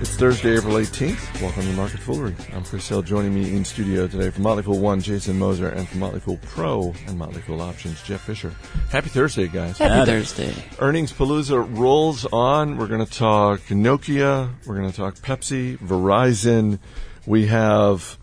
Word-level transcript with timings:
It's 0.00 0.16
Thursday, 0.16 0.56
April 0.56 0.76
18th. 0.76 1.42
Welcome 1.42 1.62
to 1.64 1.72
Market 1.74 2.00
Foolery. 2.00 2.34
I'm 2.54 2.64
Chris 2.64 2.88
Hill. 2.88 3.02
Joining 3.02 3.34
me 3.34 3.54
in 3.54 3.66
studio 3.66 4.08
today 4.08 4.30
from 4.30 4.44
Motley 4.44 4.62
Fool 4.62 4.78
1, 4.78 5.02
Jason 5.02 5.38
Moser, 5.38 5.68
and 5.68 5.86
from 5.86 6.00
Motley 6.00 6.20
Fool 6.20 6.38
Pro 6.40 6.94
and 7.06 7.18
Motley 7.18 7.42
Fool 7.42 7.60
Options, 7.60 8.02
Jeff 8.02 8.22
Fisher. 8.22 8.54
Happy 8.88 9.10
Thursday, 9.10 9.46
guys. 9.46 9.76
Happy 9.76 10.10
Thursday. 10.10 10.54
Earnings 10.78 11.12
Palooza 11.12 11.78
rolls 11.78 12.24
on. 12.32 12.78
We're 12.78 12.86
going 12.86 13.04
to 13.04 13.12
talk 13.12 13.60
Nokia. 13.68 14.48
We're 14.64 14.76
going 14.76 14.90
to 14.90 14.96
talk 14.96 15.16
Pepsi, 15.16 15.76
Verizon. 15.76 16.78
We 17.26 17.48
have 17.48 18.16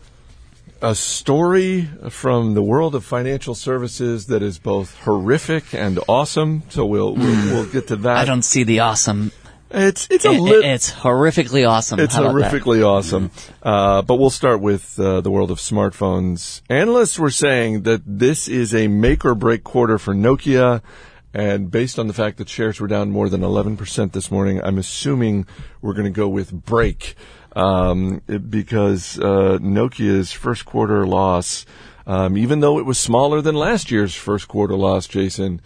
a 0.82 0.96
story 0.96 1.88
from 2.09 2.55
the 2.55 2.64
world 2.64 2.96
of 2.96 3.05
financial 3.05 3.54
services 3.54 4.25
that 4.28 4.41
is 4.41 4.57
both 4.57 4.98
horrific 5.02 5.75
and 5.75 6.00
awesome. 6.07 6.64
So 6.70 6.88
we'll 6.88 7.14
we'll, 7.14 7.54
we'll 7.54 7.66
get 7.68 7.89
to 7.89 7.98
that. 7.98 8.18
I 8.18 8.25
don't 8.25 8.41
see 8.41 8.64
the 8.64 8.80
awesome. 8.80 9.32
It's 9.70 10.07
it's 10.09 10.25
a 10.25 10.31
lit. 10.31 10.63
it's 10.65 10.91
horrifically 10.91 11.67
awesome. 11.67 11.99
It's 11.99 12.16
about 12.16 12.35
that? 12.35 12.52
horrifically 12.53 12.85
awesome. 12.85 13.31
Uh, 13.62 14.02
but 14.02 14.16
we'll 14.16 14.30
start 14.30 14.62
with 14.62 14.99
uh, 14.99 15.21
the 15.21 15.30
world 15.31 15.52
of 15.52 15.58
smartphones. 15.59 16.62
Analysts 16.70 17.20
were 17.20 17.30
saying 17.31 17.84
that 17.84 18.02
this 18.05 18.48
is 18.48 18.73
a 18.73 18.88
make 18.88 19.25
or 19.25 19.35
break 19.35 19.63
quarter 19.63 19.98
for 19.98 20.13
Nokia. 20.13 20.81
And 21.34 21.70
based 21.70 21.99
on 21.99 22.08
the 22.08 22.13
fact 22.13 22.38
that 22.38 22.49
shares 22.49 22.80
were 22.80 22.88
down 22.88 23.11
more 23.11 23.30
than 23.30 23.41
11% 23.41 24.11
this 24.13 24.31
morning, 24.31 24.61
I'm 24.63 24.77
assuming 24.77 25.45
we're 25.81 25.94
going 25.94 26.05
to 26.05 26.09
go 26.09 26.27
with 26.27 26.52
break. 26.52 27.16
Um, 27.55 28.22
it- 28.27 28.49
because 28.49 29.20
uh, 29.20 29.58
Nokia's 29.61 30.31
first 30.31 30.66
quarter 30.66 31.05
loss, 31.05 31.66
um, 32.08 32.38
even 32.38 32.61
though 32.61 32.80
it 32.80 32.86
was 32.86 32.97
smaller 32.97 33.41
than 33.41 33.53
last 33.55 33.91
year's 33.91 34.16
first 34.16 34.47
quarter 34.47 34.75
loss, 34.75 35.08
Jason, 35.08 35.61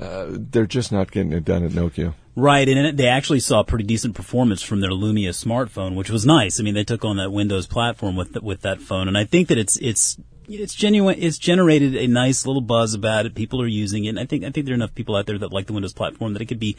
uh, 0.00 0.26
they're 0.30 0.66
just 0.66 0.92
not 0.92 1.10
getting 1.10 1.32
it 1.32 1.44
done 1.44 1.64
at 1.64 1.72
Nokia. 1.72 2.14
Right, 2.36 2.68
and 2.68 2.96
they 2.96 3.08
actually 3.08 3.40
saw 3.40 3.62
pretty 3.62 3.84
decent 3.84 4.14
performance 4.14 4.62
from 4.62 4.80
their 4.80 4.90
Lumia 4.90 5.30
smartphone, 5.30 5.94
which 5.94 6.10
was 6.10 6.24
nice. 6.24 6.58
I 6.58 6.62
mean, 6.62 6.74
they 6.74 6.84
took 6.84 7.04
on 7.04 7.16
that 7.16 7.32
Windows 7.32 7.66
platform 7.66 8.16
with 8.16 8.32
th- 8.32 8.42
with 8.42 8.62
that 8.62 8.80
phone, 8.80 9.08
and 9.08 9.18
I 9.18 9.24
think 9.24 9.48
that 9.48 9.58
it's 9.58 9.76
it's 9.78 10.16
it's 10.48 10.74
genuine. 10.74 11.16
It's 11.18 11.38
generated 11.38 11.96
a 11.96 12.06
nice 12.06 12.46
little 12.46 12.62
buzz 12.62 12.94
about 12.94 13.26
it. 13.26 13.34
People 13.34 13.60
are 13.60 13.66
using 13.66 14.04
it, 14.04 14.10
and 14.10 14.18
I 14.20 14.26
think 14.26 14.44
I 14.44 14.50
think 14.50 14.66
there 14.66 14.72
are 14.72 14.76
enough 14.76 14.94
people 14.94 15.16
out 15.16 15.26
there 15.26 15.38
that 15.38 15.52
like 15.52 15.66
the 15.66 15.72
Windows 15.72 15.92
platform 15.92 16.32
that 16.32 16.42
it 16.42 16.46
could 16.46 16.60
be 16.60 16.76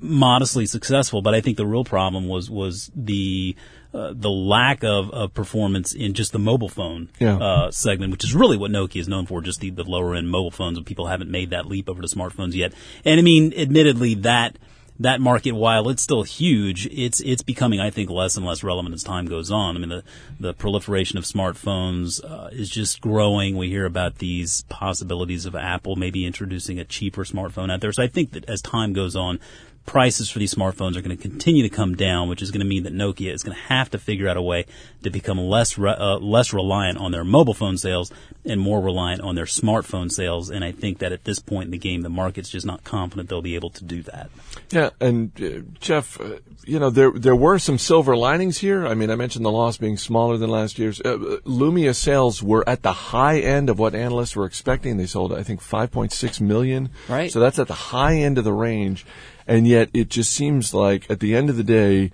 modestly 0.00 0.66
successful. 0.66 1.22
But 1.22 1.34
I 1.34 1.40
think 1.40 1.56
the 1.56 1.66
real 1.66 1.84
problem 1.84 2.28
was 2.28 2.50
was 2.50 2.90
the 2.94 3.56
uh, 3.92 4.12
the 4.12 4.30
lack 4.30 4.82
of, 4.82 5.10
of 5.10 5.32
performance 5.34 5.92
in 5.92 6.14
just 6.14 6.32
the 6.32 6.38
mobile 6.38 6.68
phone 6.68 7.08
Yeah. 7.20 7.36
uh, 7.36 7.70
segment, 7.70 8.10
which 8.10 8.24
is 8.24 8.34
really 8.34 8.56
what 8.56 8.72
Nokia 8.72 9.00
is 9.00 9.06
known 9.06 9.24
for, 9.26 9.40
just 9.40 9.60
the, 9.60 9.70
the 9.70 9.84
lower 9.84 10.16
end 10.16 10.28
mobile 10.28 10.50
phones. 10.50 10.76
And 10.76 10.84
people 10.84 11.06
haven't 11.06 11.30
made 11.30 11.50
that 11.50 11.66
leap 11.66 11.88
over 11.88 12.02
to 12.02 12.08
smartphones 12.08 12.54
yet. 12.54 12.72
And 13.04 13.20
I 13.20 13.22
mean, 13.22 13.52
admittedly, 13.56 14.14
that 14.14 14.58
that 15.00 15.20
market, 15.20 15.52
while 15.52 15.88
it's 15.88 16.02
still 16.02 16.22
huge, 16.22 16.86
it's 16.86 17.20
it's 17.20 17.42
becoming, 17.42 17.80
I 17.80 17.90
think, 17.90 18.10
less 18.10 18.36
and 18.36 18.46
less 18.46 18.62
relevant 18.62 18.94
as 18.94 19.02
time 19.02 19.26
goes 19.26 19.50
on. 19.50 19.76
I 19.76 19.80
mean, 19.80 19.88
the 19.88 20.04
the 20.38 20.54
proliferation 20.54 21.18
of 21.18 21.24
smartphones 21.24 22.24
uh, 22.24 22.48
is 22.52 22.70
just 22.70 23.00
growing. 23.00 23.56
We 23.56 23.68
hear 23.68 23.86
about 23.86 24.18
these 24.18 24.62
possibilities 24.68 25.46
of 25.46 25.56
Apple 25.56 25.96
maybe 25.96 26.24
introducing 26.24 26.78
a 26.78 26.84
cheaper 26.84 27.24
smartphone 27.24 27.72
out 27.72 27.80
there. 27.80 27.92
So 27.92 28.04
I 28.04 28.06
think 28.06 28.32
that 28.32 28.44
as 28.48 28.62
time 28.62 28.92
goes 28.92 29.16
on, 29.16 29.40
prices 29.86 30.30
for 30.30 30.38
these 30.38 30.54
smartphones 30.54 30.96
are 30.96 31.02
going 31.02 31.16
to 31.16 31.22
continue 31.22 31.62
to 31.62 31.68
come 31.68 31.94
down, 31.94 32.28
which 32.28 32.42
is 32.42 32.50
going 32.50 32.60
to 32.60 32.66
mean 32.66 32.84
that 32.84 32.94
Nokia 32.94 33.32
is 33.32 33.42
going 33.42 33.56
to 33.56 33.62
have 33.64 33.90
to 33.90 33.98
figure 33.98 34.28
out 34.28 34.36
a 34.36 34.42
way 34.42 34.66
to 35.02 35.10
become 35.10 35.38
less 35.38 35.76
re- 35.78 35.94
uh, 35.96 36.18
less 36.18 36.52
reliant 36.52 36.98
on 36.98 37.12
their 37.12 37.24
mobile 37.24 37.54
phone 37.54 37.76
sales 37.76 38.10
and 38.44 38.60
more 38.60 38.80
reliant 38.80 39.20
on 39.20 39.34
their 39.34 39.44
smartphone 39.44 40.10
sales. 40.10 40.50
And 40.50 40.64
I 40.64 40.72
think 40.72 40.98
that 40.98 41.12
at 41.12 41.24
this 41.24 41.38
point 41.38 41.66
in 41.66 41.70
the 41.70 41.78
game, 41.78 42.02
the 42.02 42.08
market's 42.08 42.48
just 42.48 42.66
not 42.66 42.84
confident 42.84 43.28
they'll 43.28 43.42
be 43.42 43.54
able 43.54 43.70
to 43.70 43.84
do 43.84 44.02
that. 44.04 44.30
Yeah, 44.70 44.90
and 45.00 45.30
uh, 45.42 45.60
Jeff, 45.80 46.20
uh, 46.20 46.38
you 46.64 46.78
know 46.78 46.90
there 46.90 47.10
there 47.10 47.36
were 47.36 47.58
some 47.58 47.78
silver 47.78 48.16
linings 48.16 48.58
here. 48.58 48.86
I 48.86 48.94
mean, 48.94 49.10
I 49.10 49.16
mentioned 49.16 49.44
the 49.44 49.52
loss 49.52 49.76
being 49.76 49.96
smaller 49.96 50.36
than 50.36 50.50
last 50.50 50.78
year's. 50.78 51.00
Uh, 51.00 51.38
Lumia 51.44 51.94
sales 51.94 52.42
were 52.42 52.66
at 52.68 52.82
the 52.82 52.92
high 52.92 53.38
end 53.38 53.68
of 53.70 53.78
what 53.78 53.94
analysts 53.94 54.34
were 54.34 54.46
expecting. 54.46 54.96
They 54.96 55.06
sold, 55.06 55.32
I 55.32 55.42
think, 55.42 55.60
5.6 55.60 56.40
million. 56.40 56.90
Right. 57.08 57.30
So 57.30 57.40
that's 57.40 57.58
at 57.58 57.68
the 57.68 57.74
high 57.74 58.16
end 58.16 58.38
of 58.38 58.44
the 58.44 58.52
range, 58.52 59.04
and 59.46 59.66
yet 59.66 59.90
it 59.92 60.08
just 60.08 60.32
seems 60.32 60.74
like 60.74 61.10
at 61.10 61.20
the 61.20 61.34
end 61.34 61.50
of 61.50 61.56
the 61.56 61.64
day, 61.64 62.10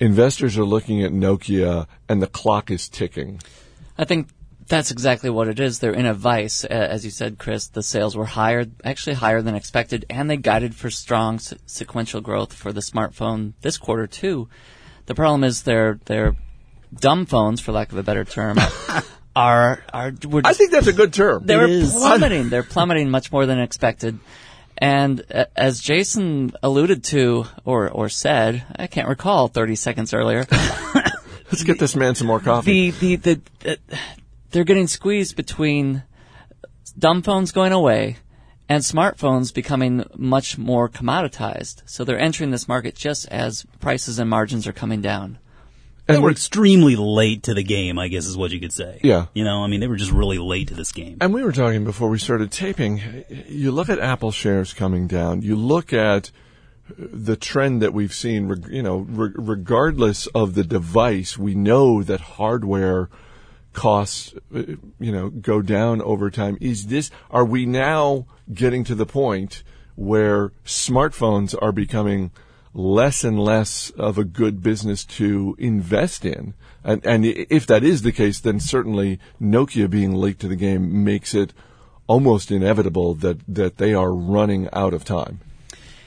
investors 0.00 0.56
are 0.58 0.64
looking 0.64 1.02
at 1.02 1.12
Nokia 1.12 1.86
and 2.08 2.22
the 2.22 2.26
clock 2.26 2.70
is 2.70 2.88
ticking. 2.88 3.40
I 3.96 4.04
think 4.04 4.28
that's 4.66 4.90
exactly 4.90 5.30
what 5.30 5.48
it 5.48 5.60
is. 5.60 5.78
They're 5.78 5.92
in 5.92 6.06
a 6.06 6.14
vice, 6.14 6.64
as 6.64 7.04
you 7.04 7.10
said, 7.10 7.38
Chris. 7.38 7.68
The 7.68 7.82
sales 7.82 8.16
were 8.16 8.24
higher, 8.24 8.66
actually 8.82 9.14
higher 9.14 9.42
than 9.42 9.54
expected, 9.54 10.06
and 10.08 10.30
they 10.30 10.36
guided 10.36 10.74
for 10.74 10.90
strong 10.90 11.38
se- 11.38 11.58
sequential 11.66 12.20
growth 12.20 12.52
for 12.52 12.72
the 12.72 12.80
smartphone 12.80 13.52
this 13.60 13.76
quarter 13.76 14.06
too. 14.06 14.48
The 15.06 15.14
problem 15.14 15.44
is 15.44 15.62
their 15.62 16.00
their 16.06 16.34
dumb 16.94 17.26
phones, 17.26 17.60
for 17.60 17.72
lack 17.72 17.92
of 17.92 17.98
a 17.98 18.02
better 18.02 18.24
term, 18.24 18.58
are 19.36 19.84
are 19.92 20.12
we're 20.26 20.42
I 20.44 20.54
think 20.54 20.70
that's 20.70 20.86
a 20.86 20.92
good 20.92 21.12
term. 21.12 21.44
They're 21.44 21.86
plummeting. 21.86 22.48
They're 22.48 22.62
plummeting 22.62 23.10
much 23.10 23.30
more 23.30 23.44
than 23.44 23.60
expected. 23.60 24.18
And 24.78 25.24
uh, 25.32 25.46
as 25.54 25.80
Jason 25.80 26.52
alluded 26.62 27.04
to 27.04 27.46
or 27.64 27.88
or 27.88 28.08
said, 28.08 28.64
I 28.76 28.86
can't 28.86 29.08
recall 29.08 29.48
30 29.48 29.76
seconds 29.76 30.12
earlier, 30.12 30.46
Let's 31.50 31.62
get 31.62 31.78
this 31.78 31.94
man 31.94 32.14
some 32.14 32.26
more 32.26 32.40
coffee. 32.40 32.90
the 32.90 33.16
the 33.16 33.40
the 33.60 33.72
uh, 33.72 33.96
they're 34.50 34.64
getting 34.64 34.88
squeezed 34.88 35.36
between 35.36 36.02
dumb 36.98 37.22
phones 37.22 37.52
going 37.52 37.72
away 37.72 38.16
and 38.68 38.82
smartphones 38.82 39.52
becoming 39.52 40.04
much 40.16 40.58
more 40.58 40.88
commoditized. 40.88 41.82
So 41.86 42.04
they're 42.04 42.18
entering 42.18 42.50
this 42.50 42.66
market 42.66 42.94
just 42.94 43.28
as 43.28 43.66
prices 43.80 44.18
and 44.18 44.28
margins 44.28 44.66
are 44.66 44.72
coming 44.72 45.00
down. 45.00 45.38
They 46.06 46.14
and 46.14 46.22
were 46.22 46.28
we're 46.28 46.32
extremely 46.32 46.96
late 46.96 47.44
to 47.44 47.54
the 47.54 47.62
game, 47.62 47.98
I 47.98 48.08
guess 48.08 48.26
is 48.26 48.36
what 48.36 48.50
you 48.50 48.60
could 48.60 48.72
say. 48.72 49.00
Yeah. 49.02 49.26
You 49.32 49.42
know, 49.42 49.64
I 49.64 49.68
mean, 49.68 49.80
they 49.80 49.86
were 49.86 49.96
just 49.96 50.12
really 50.12 50.38
late 50.38 50.68
to 50.68 50.74
this 50.74 50.92
game. 50.92 51.16
And 51.20 51.32
we 51.32 51.42
were 51.42 51.52
talking 51.52 51.84
before 51.84 52.10
we 52.10 52.18
started 52.18 52.50
taping. 52.52 53.24
You 53.48 53.72
look 53.72 53.88
at 53.88 53.98
Apple 53.98 54.30
shares 54.30 54.74
coming 54.74 55.06
down. 55.06 55.40
You 55.40 55.56
look 55.56 55.94
at 55.94 56.30
the 56.98 57.36
trend 57.36 57.80
that 57.80 57.94
we've 57.94 58.12
seen. 58.12 58.64
You 58.68 58.82
know, 58.82 58.98
re- 58.98 59.32
regardless 59.34 60.26
of 60.28 60.54
the 60.54 60.64
device, 60.64 61.38
we 61.38 61.54
know 61.54 62.02
that 62.02 62.20
hardware 62.20 63.08
costs, 63.72 64.34
you 64.52 64.78
know, 65.12 65.30
go 65.30 65.62
down 65.62 66.02
over 66.02 66.30
time. 66.30 66.58
Is 66.60 66.86
this? 66.86 67.10
Are 67.30 67.46
we 67.46 67.64
now 67.64 68.26
getting 68.52 68.84
to 68.84 68.94
the 68.94 69.06
point 69.06 69.62
where 69.96 70.52
smartphones 70.64 71.54
are 71.62 71.72
becoming 71.72 72.30
less 72.74 73.22
and 73.22 73.38
less 73.38 73.90
of 73.90 74.18
a 74.18 74.24
good 74.24 74.62
business 74.62 75.04
to 75.04 75.54
invest 75.58 76.24
in. 76.24 76.54
And, 76.82 77.04
and 77.06 77.24
if 77.24 77.66
that 77.68 77.84
is 77.84 78.02
the 78.02 78.12
case, 78.12 78.40
then 78.40 78.60
certainly 78.60 79.20
Nokia 79.40 79.88
being 79.88 80.12
late 80.14 80.40
to 80.40 80.48
the 80.48 80.56
game 80.56 81.04
makes 81.04 81.34
it 81.34 81.52
almost 82.06 82.50
inevitable 82.50 83.14
that, 83.14 83.38
that 83.48 83.78
they 83.78 83.94
are 83.94 84.12
running 84.12 84.68
out 84.72 84.92
of 84.92 85.04
time. 85.04 85.40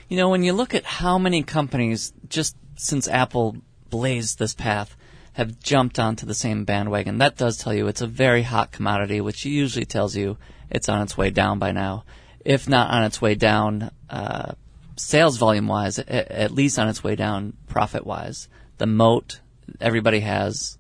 You 0.10 0.18
know, 0.18 0.30
when 0.30 0.44
you 0.44 0.54
look 0.54 0.76
at 0.76 0.84
how 0.84 1.18
many 1.18 1.42
companies, 1.42 2.14
just 2.30 2.56
since 2.76 3.08
Apple 3.08 3.58
blazed 3.90 4.38
this 4.38 4.54
path, 4.54 4.96
have 5.34 5.60
jumped 5.60 6.00
onto 6.00 6.26
the 6.26 6.34
same 6.34 6.66
bandwagon, 6.66 7.18
that 7.20 7.38
does 7.38 7.58
tell 7.58 7.74
you 7.74 7.88
it's 7.88 8.02
a 8.02 8.08
very 8.08 8.44
hot 8.44 8.72
commodity, 8.72 9.22
which 9.22 9.46
usually 9.46 9.86
tells 9.86 10.16
you 10.16 10.38
it's 10.70 10.90
on 10.90 11.02
its 11.02 11.18
way 11.18 11.30
down 11.30 11.60
by 11.60 11.72
now. 11.72 12.04
If 12.44 12.68
not 12.70 12.92
on 12.92 13.04
its 13.04 13.22
way 13.22 13.36
down, 13.36 13.92
uh, 14.10 14.54
sales 14.98 15.38
volume 15.38 15.68
wise, 15.68 16.00
at 16.00 16.52
least 16.52 16.80
on 16.80 16.88
its 16.88 17.04
way 17.04 17.16
down 17.16 17.54
profit 17.68 18.06
wise. 18.06 18.48
The 18.78 18.88
moat 18.88 19.40
everybody 19.80 20.22
has 20.22 20.78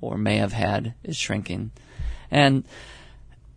or 0.00 0.16
may 0.16 0.36
have 0.36 0.52
had 0.52 0.94
is 1.02 1.16
shrinking. 1.16 1.70
And 2.30 2.64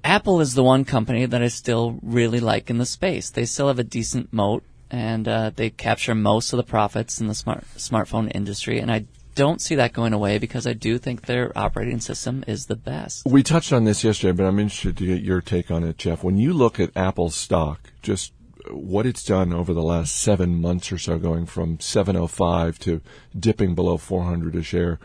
Apple 0.03 0.41
is 0.41 0.53
the 0.53 0.63
one 0.63 0.85
company 0.85 1.25
that 1.25 1.41
I 1.41 1.47
still 1.47 1.99
really 2.01 2.39
like 2.39 2.69
in 2.69 2.77
the 2.77 2.85
space. 2.85 3.29
They 3.29 3.45
still 3.45 3.67
have 3.67 3.79
a 3.79 3.83
decent 3.83 4.33
moat, 4.33 4.63
and 4.91 5.27
uh, 5.27 5.51
they 5.55 5.69
capture 5.69 6.15
most 6.15 6.51
of 6.51 6.57
the 6.57 6.63
profits 6.63 7.21
in 7.21 7.27
the 7.27 7.35
smart 7.35 7.63
smartphone 7.77 8.31
industry. 8.33 8.79
And 8.79 8.91
I 8.91 9.05
don't 9.35 9.61
see 9.61 9.75
that 9.75 9.93
going 9.93 10.13
away 10.13 10.37
because 10.37 10.67
I 10.67 10.73
do 10.73 10.97
think 10.97 11.25
their 11.25 11.57
operating 11.57 11.99
system 11.99 12.43
is 12.47 12.65
the 12.65 12.75
best. 12.75 13.25
We 13.25 13.43
touched 13.43 13.73
on 13.73 13.85
this 13.85 14.03
yesterday, 14.03 14.33
but 14.33 14.45
I'm 14.45 14.59
interested 14.59 14.97
to 14.97 15.05
get 15.05 15.23
your 15.23 15.41
take 15.41 15.71
on 15.71 15.83
it, 15.83 15.97
Jeff. 15.97 16.23
When 16.23 16.37
you 16.37 16.53
look 16.53 16.79
at 16.79 16.95
Apple's 16.95 17.35
stock, 17.35 17.91
just 18.01 18.33
what 18.69 19.05
it's 19.05 19.23
done 19.23 19.53
over 19.53 19.73
the 19.73 19.81
last 19.81 20.15
seven 20.15 20.61
months 20.61 20.91
or 20.91 20.97
so, 20.97 21.17
going 21.17 21.45
from 21.45 21.79
705 21.79 22.79
to 22.79 23.01
dipping 23.37 23.75
below 23.75 23.97
400 23.97 24.55
a 24.55 24.63
share, 24.63 24.99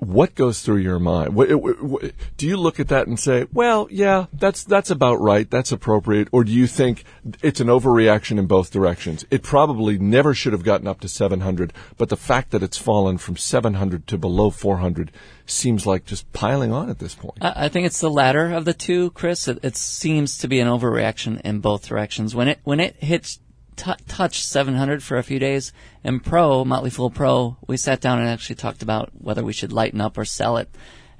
what 0.00 0.34
goes 0.34 0.62
through 0.62 0.78
your 0.78 0.98
mind? 0.98 1.34
What, 1.34 1.50
what, 1.60 1.82
what- 1.82 2.12
do 2.36 2.46
you 2.46 2.56
look 2.56 2.80
at 2.80 2.88
that 2.88 3.06
and 3.06 3.20
say, 3.20 3.46
"Well, 3.52 3.86
yeah, 3.90 4.26
that's 4.32 4.64
that's 4.64 4.90
about 4.90 5.20
right, 5.20 5.48
that's 5.50 5.72
appropriate," 5.72 6.28
or 6.32 6.42
do 6.44 6.52
you 6.52 6.66
think 6.66 7.04
it's 7.42 7.60
an 7.60 7.68
overreaction 7.68 8.38
in 8.38 8.46
both 8.46 8.70
directions? 8.70 9.24
It 9.30 9.42
probably 9.42 9.98
never 9.98 10.34
should 10.34 10.52
have 10.52 10.64
gotten 10.64 10.86
up 10.86 11.00
to 11.00 11.08
700, 11.08 11.72
but 11.98 12.08
the 12.08 12.16
fact 12.16 12.50
that 12.50 12.62
it's 12.62 12.78
fallen 12.78 13.18
from 13.18 13.36
700 13.36 14.06
to 14.08 14.18
below 14.18 14.50
400 14.50 15.12
seems 15.46 15.86
like 15.86 16.06
just 16.06 16.32
piling 16.32 16.72
on 16.72 16.88
at 16.88 16.98
this 16.98 17.14
point. 17.14 17.38
I 17.42 17.68
think 17.68 17.86
it's 17.86 18.00
the 18.00 18.10
latter 18.10 18.52
of 18.52 18.64
the 18.64 18.74
two, 18.74 19.10
Chris. 19.10 19.48
It, 19.48 19.58
it 19.62 19.76
seems 19.76 20.38
to 20.38 20.48
be 20.48 20.60
an 20.60 20.68
overreaction 20.68 21.40
in 21.42 21.60
both 21.60 21.86
directions. 21.86 22.34
When 22.34 22.48
it 22.48 22.60
when 22.64 22.80
it 22.80 22.96
hits 22.96 23.40
t- 23.80 24.04
touched 24.06 24.44
700 24.44 25.02
for 25.02 25.16
a 25.16 25.22
few 25.22 25.38
days. 25.38 25.72
And 26.04 26.22
Pro, 26.22 26.64
Motley 26.64 26.90
Fool 26.90 27.10
Pro, 27.10 27.56
we 27.66 27.76
sat 27.76 28.00
down 28.00 28.18
and 28.18 28.28
actually 28.28 28.56
talked 28.56 28.82
about 28.82 29.10
whether 29.18 29.42
we 29.42 29.52
should 29.52 29.72
lighten 29.72 30.00
up 30.00 30.18
or 30.18 30.24
sell 30.24 30.58
it. 30.58 30.68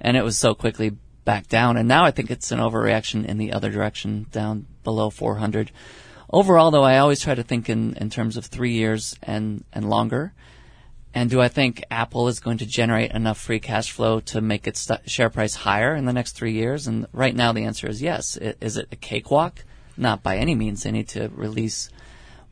And 0.00 0.16
it 0.16 0.24
was 0.24 0.38
so 0.38 0.54
quickly 0.54 0.92
back 1.24 1.48
down. 1.48 1.76
And 1.76 1.88
now 1.88 2.04
I 2.04 2.10
think 2.10 2.30
it's 2.30 2.52
an 2.52 2.60
overreaction 2.60 3.24
in 3.24 3.38
the 3.38 3.52
other 3.52 3.70
direction, 3.70 4.26
down 4.30 4.66
below 4.84 5.10
400. 5.10 5.70
Overall, 6.32 6.70
though, 6.70 6.84
I 6.84 6.98
always 6.98 7.20
try 7.20 7.34
to 7.34 7.42
think 7.42 7.68
in, 7.68 7.94
in 7.94 8.10
terms 8.10 8.36
of 8.36 8.46
three 8.46 8.72
years 8.72 9.16
and, 9.22 9.64
and 9.72 9.88
longer. 9.88 10.32
And 11.12 11.28
do 11.28 11.40
I 11.40 11.48
think 11.48 11.82
Apple 11.90 12.28
is 12.28 12.38
going 12.38 12.58
to 12.58 12.66
generate 12.66 13.10
enough 13.10 13.38
free 13.38 13.58
cash 13.58 13.90
flow 13.90 14.20
to 14.20 14.40
make 14.40 14.68
its 14.68 14.80
st- 14.80 15.10
share 15.10 15.28
price 15.28 15.56
higher 15.56 15.96
in 15.96 16.04
the 16.04 16.12
next 16.12 16.32
three 16.32 16.52
years? 16.52 16.86
And 16.86 17.06
right 17.12 17.34
now, 17.34 17.52
the 17.52 17.64
answer 17.64 17.88
is 17.88 18.00
yes. 18.00 18.36
Is 18.36 18.76
it 18.76 18.88
a 18.92 18.96
cakewalk? 18.96 19.64
Not 19.96 20.22
by 20.22 20.36
any 20.36 20.54
means. 20.54 20.84
They 20.84 20.92
need 20.92 21.08
to 21.08 21.28
release 21.34 21.90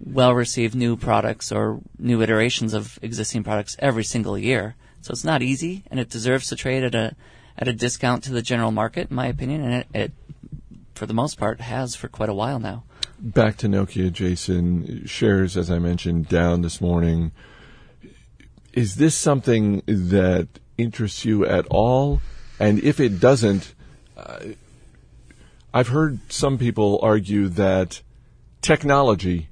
well-received 0.00 0.74
new 0.74 0.96
products 0.96 1.50
or 1.50 1.80
new 1.98 2.22
iterations 2.22 2.74
of 2.74 2.98
existing 3.02 3.42
products 3.42 3.76
every 3.78 4.04
single 4.04 4.38
year. 4.38 4.76
So 5.00 5.12
it's 5.12 5.24
not 5.24 5.42
easy, 5.42 5.84
and 5.90 6.00
it 6.00 6.10
deserves 6.10 6.48
to 6.48 6.56
trade 6.56 6.84
at 6.84 6.94
a 6.94 7.14
at 7.56 7.66
a 7.66 7.72
discount 7.72 8.22
to 8.24 8.32
the 8.32 8.42
general 8.42 8.70
market, 8.70 9.10
in 9.10 9.16
my 9.16 9.26
opinion. 9.26 9.62
And 9.62 9.74
it, 9.74 9.86
it 9.94 10.12
for 10.94 11.06
the 11.06 11.14
most 11.14 11.38
part, 11.38 11.60
has 11.60 11.94
for 11.94 12.08
quite 12.08 12.28
a 12.28 12.34
while 12.34 12.58
now. 12.58 12.84
Back 13.20 13.56
to 13.58 13.68
Nokia, 13.68 14.12
Jason. 14.12 15.06
Shares, 15.06 15.56
as 15.56 15.70
I 15.70 15.78
mentioned, 15.78 16.28
down 16.28 16.62
this 16.62 16.80
morning. 16.80 17.32
Is 18.72 18.96
this 18.96 19.14
something 19.14 19.82
that 19.86 20.48
interests 20.76 21.24
you 21.24 21.44
at 21.46 21.66
all? 21.70 22.20
And 22.60 22.80
if 22.80 23.00
it 23.00 23.20
doesn't, 23.20 23.74
uh, 24.16 24.38
I've 25.72 25.88
heard 25.88 26.20
some 26.30 26.58
people 26.58 27.00
argue 27.02 27.48
that 27.48 28.02
technology 28.60 29.47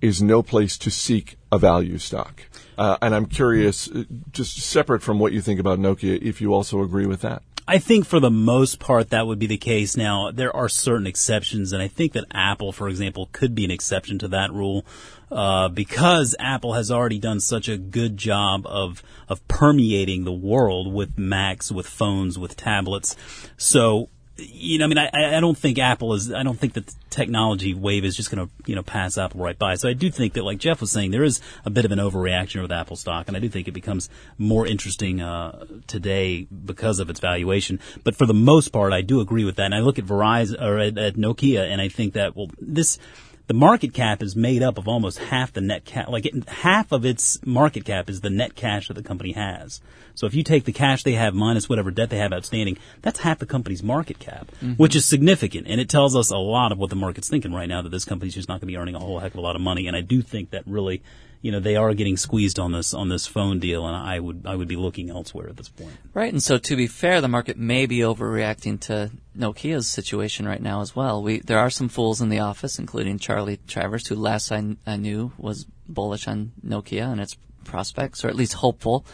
is 0.00 0.22
no 0.22 0.42
place 0.42 0.78
to 0.78 0.90
seek 0.90 1.36
a 1.50 1.58
value 1.58 1.98
stock. 1.98 2.42
Uh, 2.76 2.96
and 3.02 3.14
I'm 3.14 3.26
curious, 3.26 3.90
uh, 3.90 4.04
just 4.32 4.56
separate 4.58 5.02
from 5.02 5.18
what 5.18 5.32
you 5.32 5.40
think 5.40 5.58
about 5.58 5.78
Nokia, 5.78 6.20
if 6.22 6.40
you 6.40 6.54
also 6.54 6.82
agree 6.82 7.06
with 7.06 7.22
that. 7.22 7.42
I 7.70 7.76
think 7.76 8.06
for 8.06 8.18
the 8.18 8.30
most 8.30 8.78
part 8.78 9.10
that 9.10 9.26
would 9.26 9.38
be 9.38 9.46
the 9.46 9.58
case. 9.58 9.94
Now 9.94 10.30
there 10.30 10.56
are 10.56 10.70
certain 10.70 11.06
exceptions, 11.06 11.74
and 11.74 11.82
I 11.82 11.88
think 11.88 12.14
that 12.14 12.24
Apple, 12.32 12.72
for 12.72 12.88
example, 12.88 13.28
could 13.30 13.54
be 13.54 13.66
an 13.66 13.70
exception 13.70 14.18
to 14.20 14.28
that 14.28 14.50
rule 14.54 14.86
uh, 15.30 15.68
because 15.68 16.34
Apple 16.38 16.72
has 16.72 16.90
already 16.90 17.18
done 17.18 17.40
such 17.40 17.68
a 17.68 17.76
good 17.76 18.16
job 18.16 18.66
of 18.66 19.02
of 19.28 19.46
permeating 19.48 20.24
the 20.24 20.32
world 20.32 20.90
with 20.90 21.18
Macs, 21.18 21.70
with 21.70 21.86
phones, 21.86 22.38
with 22.38 22.56
tablets. 22.56 23.16
So 23.58 24.08
you 24.38 24.78
know, 24.78 24.84
I 24.84 24.88
mean, 24.88 24.98
I, 24.98 25.36
I 25.36 25.40
don't 25.40 25.58
think 25.58 25.78
Apple 25.78 26.14
is, 26.14 26.32
I 26.32 26.42
don't 26.42 26.58
think 26.58 26.74
that 26.74 26.86
the 26.86 26.94
technology 27.10 27.74
wave 27.74 28.04
is 28.04 28.16
just 28.16 28.30
going 28.30 28.46
to, 28.46 28.52
you 28.66 28.76
know, 28.76 28.82
pass 28.82 29.18
Apple 29.18 29.40
right 29.40 29.58
by. 29.58 29.74
So 29.74 29.88
I 29.88 29.92
do 29.92 30.10
think 30.10 30.34
that, 30.34 30.44
like 30.44 30.58
Jeff 30.58 30.80
was 30.80 30.92
saying, 30.92 31.10
there 31.10 31.24
is 31.24 31.40
a 31.64 31.70
bit 31.70 31.84
of 31.84 31.92
an 31.92 31.98
overreaction 31.98 32.62
with 32.62 32.70
Apple 32.70 32.96
stock, 32.96 33.28
and 33.28 33.36
I 33.36 33.40
do 33.40 33.48
think 33.48 33.66
it 33.66 33.72
becomes 33.72 34.08
more 34.38 34.66
interesting 34.66 35.20
uh, 35.20 35.66
today 35.86 36.44
because 36.44 37.00
of 37.00 37.10
its 37.10 37.20
valuation. 37.20 37.80
But 38.04 38.14
for 38.14 38.26
the 38.26 38.34
most 38.34 38.68
part, 38.68 38.92
I 38.92 39.00
do 39.00 39.20
agree 39.20 39.44
with 39.44 39.56
that. 39.56 39.66
And 39.66 39.74
I 39.74 39.80
look 39.80 39.98
at 39.98 40.04
Verizon 40.06 40.60
or 40.62 40.78
at, 40.78 40.96
at 40.96 41.14
Nokia, 41.16 41.68
and 41.68 41.80
I 41.80 41.88
think 41.88 42.14
that, 42.14 42.36
well, 42.36 42.50
this, 42.60 42.98
the 43.48 43.54
market 43.54 43.94
cap 43.94 44.22
is 44.22 44.36
made 44.36 44.62
up 44.62 44.76
of 44.76 44.86
almost 44.86 45.18
half 45.18 45.54
the 45.54 45.62
net 45.62 45.86
cap. 45.86 46.08
Like 46.08 46.26
it, 46.26 46.48
half 46.48 46.92
of 46.92 47.06
its 47.06 47.44
market 47.44 47.86
cap 47.86 48.10
is 48.10 48.20
the 48.20 48.30
net 48.30 48.54
cash 48.54 48.88
that 48.88 48.94
the 48.94 49.02
company 49.02 49.32
has. 49.32 49.80
So 50.14 50.26
if 50.26 50.34
you 50.34 50.42
take 50.42 50.64
the 50.64 50.72
cash 50.72 51.02
they 51.02 51.14
have 51.14 51.34
minus 51.34 51.66
whatever 51.66 51.90
debt 51.90 52.10
they 52.10 52.18
have 52.18 52.32
outstanding, 52.32 52.76
that's 53.00 53.20
half 53.20 53.38
the 53.38 53.46
company's 53.46 53.82
market 53.82 54.18
cap, 54.18 54.50
mm-hmm. 54.56 54.72
which 54.72 54.94
is 54.94 55.06
significant. 55.06 55.66
And 55.66 55.80
it 55.80 55.88
tells 55.88 56.14
us 56.14 56.30
a 56.30 56.36
lot 56.36 56.72
of 56.72 56.78
what 56.78 56.90
the 56.90 56.96
market's 56.96 57.30
thinking 57.30 57.54
right 57.54 57.68
now 57.68 57.80
that 57.80 57.88
this 57.88 58.04
company's 58.04 58.34
just 58.34 58.48
not 58.48 58.60
going 58.60 58.60
to 58.60 58.66
be 58.66 58.76
earning 58.76 58.94
a 58.94 59.00
whole 59.00 59.18
heck 59.18 59.32
of 59.32 59.38
a 59.38 59.42
lot 59.42 59.56
of 59.56 59.62
money. 59.62 59.86
And 59.86 59.96
I 59.96 60.02
do 60.02 60.20
think 60.20 60.50
that 60.50 60.64
really 60.66 61.02
you 61.40 61.52
know 61.52 61.60
they 61.60 61.76
are 61.76 61.94
getting 61.94 62.16
squeezed 62.16 62.58
on 62.58 62.72
this 62.72 62.92
on 62.92 63.08
this 63.08 63.26
phone 63.26 63.60
deal, 63.60 63.86
and 63.86 63.96
I 63.96 64.18
would 64.18 64.42
I 64.44 64.54
would 64.54 64.68
be 64.68 64.76
looking 64.76 65.10
elsewhere 65.10 65.48
at 65.48 65.56
this 65.56 65.68
point. 65.68 65.92
Right, 66.14 66.32
and 66.32 66.42
so 66.42 66.58
to 66.58 66.76
be 66.76 66.86
fair, 66.86 67.20
the 67.20 67.28
market 67.28 67.56
may 67.56 67.86
be 67.86 67.98
overreacting 67.98 68.80
to 68.80 69.10
Nokia's 69.38 69.86
situation 69.86 70.46
right 70.46 70.60
now 70.60 70.80
as 70.80 70.96
well. 70.96 71.22
We 71.22 71.40
there 71.40 71.58
are 71.58 71.70
some 71.70 71.88
fools 71.88 72.20
in 72.20 72.28
the 72.28 72.40
office, 72.40 72.78
including 72.78 73.18
Charly 73.18 73.58
Travers, 73.66 74.06
who 74.06 74.16
last 74.16 74.50
I, 74.50 74.76
I 74.86 74.96
knew 74.96 75.32
was 75.38 75.66
bullish 75.88 76.26
on 76.26 76.52
Nokia 76.66 77.10
and 77.10 77.20
its 77.20 77.36
prospects, 77.64 78.24
or 78.24 78.28
at 78.28 78.36
least 78.36 78.54
hopeful. 78.54 79.06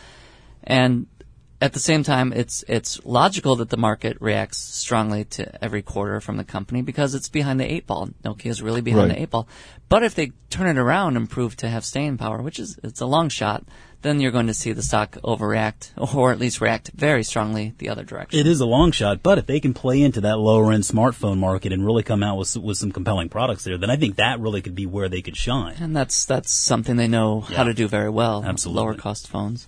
And 0.63 1.07
at 1.65 1.73
the 1.73 1.81
same 1.81 2.03
time, 2.03 2.31
it's 2.35 2.63
it's 2.69 3.03
logical 3.07 3.57
that 3.57 3.71
the 3.71 3.79
market 3.79 4.19
reacts 4.21 4.59
strongly 4.59 5.25
to 5.25 5.65
every 5.65 5.81
quarter 5.81 6.21
from 6.21 6.37
the 6.37 6.45
company 6.45 6.83
because 6.83 7.15
it's 7.15 7.31
behind 7.31 7.59
the 7.59 7.73
eight 7.73 7.87
ball. 7.87 8.11
Nokia 8.23 8.51
is 8.51 8.61
really 8.61 8.83
behind 8.83 9.09
right. 9.09 9.17
the 9.17 9.23
eight 9.23 9.31
ball. 9.31 9.49
But 9.89 10.03
if 10.03 10.15
they 10.15 10.33
turn 10.51 10.67
it 10.67 10.79
around 10.79 11.17
and 11.17 11.29
prove 11.29 11.57
to 11.57 11.69
have 11.71 11.83
staying 11.83 12.19
power, 12.19 12.43
which 12.43 12.59
is 12.59 12.79
it's 12.85 13.01
a 13.01 13.07
long 13.07 13.31
shot, 13.31 13.65
then 14.03 14.21
you're 14.21 14.31
going 14.31 14.49
to 14.49 14.53
see 14.53 14.73
the 14.73 14.83
stock 14.83 15.13
overreact 15.25 15.93
or 16.15 16.33
at 16.33 16.39
least 16.39 16.61
react 16.61 16.91
very 16.95 17.25
strongly 17.25 17.73
the 17.79 17.89
other 17.89 18.05
direction. 18.05 18.39
It 18.39 18.47
is 18.47 18.61
a 18.61 18.67
long 18.67 18.93
shot, 18.93 19.23
but 19.23 19.39
if 19.39 19.47
they 19.47 19.59
can 19.59 19.73
play 19.73 20.03
into 20.03 20.21
that 20.21 20.37
lower 20.39 20.71
end 20.71 20.83
smartphone 20.83 21.39
market 21.39 21.73
and 21.73 21.87
really 21.87 22.03
come 22.03 22.23
out 22.23 22.37
with 22.37 22.55
with 22.59 22.77
some 22.77 22.93
compelling 22.93 23.31
products 23.31 23.65
there, 23.65 23.79
then 23.79 23.89
I 23.89 23.97
think 23.97 24.17
that 24.17 24.39
really 24.39 24.61
could 24.61 24.75
be 24.75 24.85
where 24.85 25.09
they 25.09 25.23
could 25.23 25.39
shine. 25.39 25.77
And 25.81 25.97
that's 25.97 26.27
that's 26.27 26.53
something 26.53 26.97
they 26.97 27.09
know 27.09 27.47
Yeah. 27.49 27.57
how 27.57 27.65
to 27.65 27.73
do 27.73 27.89
very 27.89 28.11
well. 28.11 28.45
Absolutely. 28.45 28.83
Lower 28.83 28.95
cost 28.95 29.29
phones. 29.29 29.67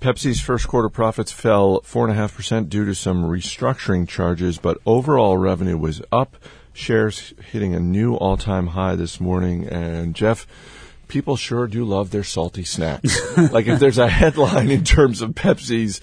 Pepsi's 0.00 0.40
first 0.40 0.68
quarter 0.68 0.88
profits 0.88 1.32
fell 1.32 1.80
4.5% 1.80 2.68
due 2.68 2.84
to 2.84 2.94
some 2.94 3.24
restructuring 3.24 4.08
charges, 4.08 4.56
but 4.58 4.78
overall 4.86 5.36
revenue 5.36 5.76
was 5.76 6.00
up. 6.12 6.36
Shares 6.72 7.34
hitting 7.50 7.74
a 7.74 7.80
new 7.80 8.14
all 8.14 8.36
time 8.36 8.68
high 8.68 8.94
this 8.94 9.20
morning. 9.20 9.66
And 9.66 10.14
Jeff, 10.14 10.46
people 11.08 11.36
sure 11.36 11.66
do 11.66 11.84
love 11.84 12.12
their 12.12 12.22
salty 12.22 12.62
snacks. 12.62 13.18
like 13.52 13.66
if 13.66 13.80
there's 13.80 13.98
a 13.98 14.08
headline 14.08 14.70
in 14.70 14.84
terms 14.84 15.20
of 15.20 15.30
Pepsi's, 15.30 16.00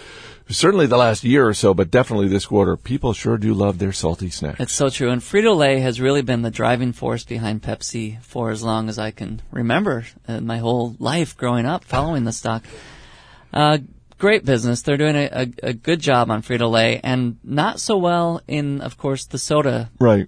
certainly 0.49 0.87
the 0.87 0.97
last 0.97 1.23
year 1.23 1.47
or 1.47 1.53
so, 1.53 1.73
but 1.73 1.89
definitely 1.89 2.27
this 2.27 2.47
quarter, 2.47 2.75
people 2.75 3.13
sure 3.13 3.37
do 3.37 3.53
love 3.53 3.79
their 3.79 3.93
salty 3.93 4.29
snacks. 4.29 4.59
It's 4.59 4.73
so 4.73 4.89
true. 4.89 5.09
And 5.09 5.21
Frito 5.21 5.55
Lay 5.55 5.79
has 5.79 6.01
really 6.01 6.21
been 6.21 6.41
the 6.41 6.51
driving 6.51 6.91
force 6.91 7.23
behind 7.23 7.61
Pepsi 7.61 8.21
for 8.21 8.51
as 8.51 8.61
long 8.61 8.89
as 8.89 8.99
I 8.99 9.11
can 9.11 9.41
remember 9.51 10.05
uh, 10.27 10.41
my 10.41 10.57
whole 10.57 10.97
life 10.99 11.37
growing 11.37 11.65
up 11.65 11.85
following 11.85 12.25
the 12.25 12.33
stock. 12.33 12.65
Uh, 13.55 13.77
great 14.17 14.43
business. 14.43 14.81
They're 14.81 14.97
doing 14.97 15.15
a, 15.15 15.29
a, 15.31 15.69
a 15.69 15.73
good 15.73 16.01
job 16.01 16.29
on 16.29 16.43
Frito 16.43 16.69
Lay 16.69 16.99
and 17.01 17.37
not 17.43 17.79
so 17.79 17.97
well 17.97 18.41
in, 18.47 18.81
of 18.81 18.97
course, 18.97 19.25
the 19.25 19.37
soda 19.37 19.89
right. 19.97 20.27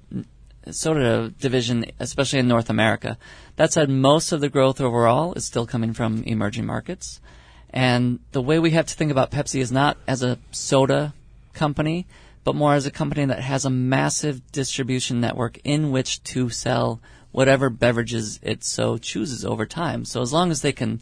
soda 0.71 1.29
division, 1.29 1.85
especially 2.00 2.39
in 2.39 2.47
North 2.47 2.69
America. 2.69 3.18
That 3.57 3.74
said, 3.74 3.89
most 3.89 4.31
of 4.31 4.39
the 4.39 4.50
growth 4.50 4.79
overall 4.79 5.33
is 5.33 5.45
still 5.45 5.68
coming 5.68 5.94
from 5.94 6.24
emerging 6.24 6.65
markets. 6.65 7.19
And 7.69 8.19
the 8.31 8.41
way 8.41 8.60
we 8.60 8.72
have 8.72 8.86
to 8.88 8.96
think 8.96 9.12
about 9.12 9.31
Pepsi 9.31 9.60
is 9.60 9.72
not 9.72 9.98
as 10.07 10.24
a 10.24 10.39
soda 10.51 11.13
company, 11.53 12.07
but 12.46 12.55
more 12.55 12.75
as 12.75 12.86
a 12.86 12.91
company 12.91 13.25
that 13.25 13.41
has 13.41 13.65
a 13.65 13.69
massive 13.69 14.51
distribution 14.53 15.19
network 15.19 15.60
in 15.65 15.91
which 15.91 16.24
to 16.24 16.50
sell 16.50 17.01
whatever 17.31 17.69
beverages 17.69 18.39
it 18.41 18.63
so 18.63 18.98
chooses 18.98 19.43
over 19.43 19.65
time. 19.65 20.05
So 20.05 20.22
as 20.22 20.31
long 20.31 20.50
as 20.50 20.62
they 20.62 20.72
can 20.72 21.01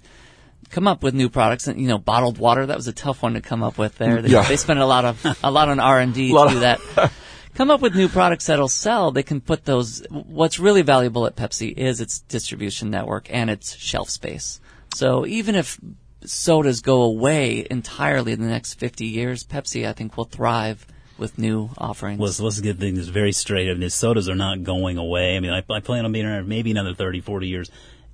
come 0.70 0.88
up 0.88 1.04
with 1.04 1.14
new 1.14 1.30
products 1.30 1.68
and 1.68 1.80
you 1.80 1.88
know 1.88 1.98
bottled 1.98 2.38
water 2.38 2.66
that 2.66 2.76
was 2.76 2.88
a 2.88 2.94
tough 2.94 3.22
one 3.24 3.34
to 3.34 3.42
come 3.42 3.64
up 3.64 3.78
with 3.78 3.98
there 3.98 4.22
they, 4.22 4.30
Yeah. 4.30 4.44
they 4.44 4.58
spent 4.58 4.80
a 4.80 4.86
lot 4.86 5.06
of 5.06 5.38
a 5.44 5.52
lot 5.52 5.70
on 5.70 5.80
R&D 5.80 6.30
to 6.32 6.48
do 6.50 6.60
that 6.60 6.80
come 7.56 7.72
up 7.72 7.82
with 7.82 7.96
new 7.96 8.08
products 8.10 8.46
that'll 8.46 8.68
sell, 8.68 9.12
they 9.12 9.24
can 9.24 9.42
put 9.42 9.66
those. 9.66 10.06
What's 10.12 10.60
really 10.60 10.82
valuable 10.82 11.26
at 11.26 11.36
Pepsi 11.36 11.74
is 11.76 12.02
its 12.02 12.20
distribution 12.20 12.92
network 12.92 13.34
and 13.34 13.50
its 13.50 13.76
shelf 13.78 14.10
space. 14.10 14.60
So 14.94 15.26
even 15.26 15.56
if 15.56 15.80
sodas 16.26 16.82
go 16.82 17.02
away 17.04 17.66
entirely 17.72 18.34
in 18.34 18.42
the 18.42 18.48
next 18.48 18.76
50 18.76 19.06
years, 19.06 19.44
Pepsi, 19.44 19.88
I 19.88 19.94
think, 19.94 20.18
will 20.18 20.26
thrive 20.26 20.86
with 21.18 21.38
new 21.40 21.70
offerings. 21.78 22.20
Let's, 22.20 22.42
let's 22.42 22.60
get 22.60 22.78
things 22.78 23.08
very 23.08 23.32
straight. 23.32 23.70
I 23.72 23.74
mean, 23.74 23.90
sodas 23.90 24.28
are 24.28 24.36
not 24.36 24.64
going 24.64 24.98
away. 24.98 25.38
I 25.38 25.40
mean, 25.40 25.52
I, 25.52 25.64
I 25.70 25.80
plan 25.80 26.04
on 26.04 26.12
being 26.12 26.26
around 26.26 26.48
maybe 26.50 26.72
another 26.72 26.94
30, 26.94 27.22
40 27.22 27.48
years. 27.48 27.72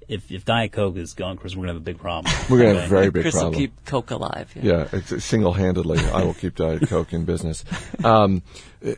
If, 0.07 0.31
if 0.31 0.45
Diet 0.45 0.71
Coke 0.71 0.97
is 0.97 1.13
gone, 1.13 1.37
Chris, 1.37 1.55
we're 1.55 1.65
going 1.65 1.67
to 1.67 1.73
have 1.73 1.81
a 1.81 1.85
big 1.85 1.99
problem. 1.99 2.33
We're 2.49 2.57
going 2.57 2.75
to 2.75 2.81
have 2.81 2.91
a 2.91 2.95
very 2.95 3.11
big 3.11 3.23
Chris 3.23 3.35
problem. 3.35 3.53
Chris 3.53 3.61
will 3.61 3.67
keep 3.67 3.85
Coke 3.85 4.11
alive. 4.11 4.51
Yeah, 4.55 4.87
it's 4.91 5.23
single 5.23 5.53
handedly. 5.53 5.99
I 6.13 6.23
will 6.23 6.33
keep 6.33 6.55
Diet 6.55 6.87
Coke 6.89 7.13
in 7.13 7.23
business. 7.23 7.63
Um, 8.03 8.41
uh, 8.85 8.93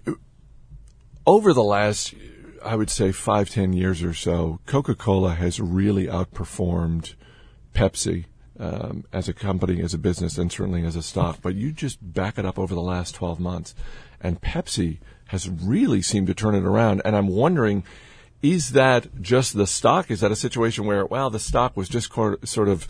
over 1.27 1.53
the 1.53 1.63
last, 1.63 2.15
I 2.63 2.75
would 2.75 2.89
say, 2.89 3.12
five, 3.12 3.50
ten 3.50 3.74
years 3.74 4.01
or 4.01 4.13
so, 4.13 4.60
Coca 4.65 4.95
Cola 4.95 5.36
has 5.36 5.60
really 5.60 6.07
outperformed 6.07 7.13
Pepsi 7.74 8.25
um, 8.60 9.03
as 9.12 9.27
a 9.27 9.33
company, 9.33 9.81
as 9.81 9.93
a 9.93 9.98
business, 9.98 10.38
and 10.38 10.51
certainly 10.51 10.83
as 10.83 10.95
a 10.95 11.03
stock. 11.03 11.39
But 11.41 11.55
you 11.55 11.72
just 11.72 12.13
back 12.13 12.38
it 12.38 12.45
up 12.45 12.60
over 12.60 12.74
the 12.74 12.81
last 12.81 13.15
12 13.15 13.39
months, 13.39 13.75
and 14.22 14.41
Pepsi 14.41 15.00
has 15.27 15.50
really 15.50 16.01
seemed 16.01 16.27
to 16.27 16.33
turn 16.33 16.55
it 16.55 16.63
around. 16.63 17.01
And 17.03 17.15
I'm 17.15 17.27
wondering, 17.27 17.83
is 18.44 18.74
that 18.74 19.22
just 19.22 19.56
the 19.56 19.66
stock? 19.66 20.12
Is 20.12 20.20
that 20.20 20.32
a 20.32 20.36
situation 20.36 20.86
where, 20.86 21.06
wow, 21.06 21.30
the 21.30 21.40
stock 21.40 21.76
was 21.76 21.90
just 21.90 22.14
sort 22.14 22.68
of 22.68 22.88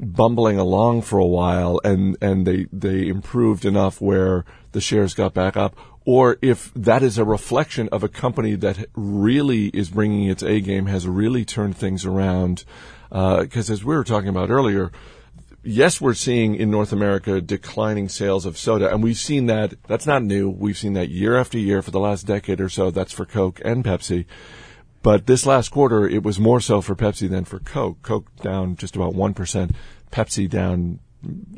bumbling 0.00 0.58
along 0.58 1.02
for 1.02 1.18
a 1.18 1.26
while 1.26 1.80
and, 1.84 2.16
and 2.20 2.46
they, 2.46 2.66
they 2.72 3.06
improved 3.06 3.64
enough 3.64 4.00
where 4.00 4.44
the 4.72 4.80
shares 4.80 5.12
got 5.12 5.34
back 5.34 5.56
up, 5.56 5.76
or 6.04 6.38
if 6.40 6.72
that 6.74 7.02
is 7.02 7.18
a 7.18 7.24
reflection 7.24 7.88
of 7.90 8.02
a 8.02 8.08
company 8.08 8.54
that 8.54 8.86
really 8.94 9.66
is 9.68 9.90
bringing 9.90 10.28
its 10.28 10.42
A 10.42 10.60
game, 10.60 10.86
has 10.86 11.06
really 11.06 11.44
turned 11.44 11.76
things 11.76 12.06
around. 12.06 12.64
Uh, 13.12 13.42
because 13.42 13.70
as 13.70 13.84
we 13.84 13.94
were 13.94 14.04
talking 14.04 14.28
about 14.28 14.50
earlier, 14.50 14.90
yes, 15.62 16.00
we're 16.00 16.14
seeing 16.14 16.54
in 16.54 16.70
North 16.70 16.92
America 16.92 17.40
declining 17.40 18.08
sales 18.08 18.46
of 18.46 18.56
soda, 18.56 18.90
and 18.92 19.02
we've 19.02 19.18
seen 19.18 19.46
that. 19.46 19.74
That's 19.86 20.06
not 20.06 20.22
new. 20.22 20.48
We've 20.48 20.78
seen 20.78 20.94
that 20.94 21.10
year 21.10 21.36
after 21.36 21.58
year 21.58 21.82
for 21.82 21.90
the 21.90 22.00
last 22.00 22.26
decade 22.26 22.60
or 22.60 22.68
so. 22.68 22.90
That's 22.90 23.12
for 23.12 23.26
Coke 23.26 23.60
and 23.64 23.84
Pepsi. 23.84 24.26
But 25.08 25.24
this 25.24 25.46
last 25.46 25.70
quarter, 25.70 26.06
it 26.06 26.22
was 26.22 26.38
more 26.38 26.60
so 26.60 26.82
for 26.82 26.94
Pepsi 26.94 27.30
than 27.30 27.46
for 27.46 27.60
Coke. 27.60 28.02
Coke 28.02 28.26
down 28.42 28.76
just 28.76 28.94
about 28.94 29.14
1%, 29.14 29.74
Pepsi 30.12 30.50
down 30.50 30.98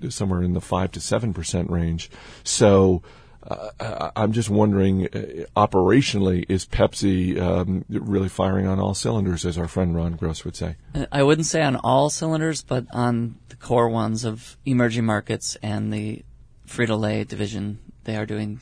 somewhere 0.09 0.45
in 0.45 0.53
the 0.53 0.61
5 0.61 0.93
to 0.93 1.01
7% 1.01 1.69
range. 1.69 2.13
So, 2.45 3.03
uh, 3.43 4.13
I'm 4.15 4.31
just 4.31 4.51
wondering, 4.51 5.07
uh, 5.07 5.47
operationally, 5.57 6.45
is 6.49 6.65
Pepsi 6.65 7.41
um, 7.41 7.85
really 7.89 8.29
firing 8.29 8.69
on 8.69 8.79
all 8.79 8.95
cylinders, 8.95 9.45
as 9.45 9.59
our 9.59 9.67
friend 9.67 9.97
Ron 9.97 10.13
Gross 10.13 10.45
would 10.45 10.55
say? 10.55 10.77
I 11.11 11.25
wouldn't 11.25 11.49
say 11.49 11.61
on 11.61 11.75
all 11.75 12.09
cylinders, 12.09 12.63
but 12.63 12.87
on 12.93 13.35
the 13.49 13.57
core 13.57 13.89
ones 13.89 14.25
of 14.25 14.59
emerging 14.65 15.07
markets 15.07 15.57
and 15.61 15.93
the 15.93 16.25
Frito 16.69 16.97
Lay 16.97 17.25
division, 17.25 17.81
they 18.05 18.15
are 18.15 18.27
doing 18.27 18.61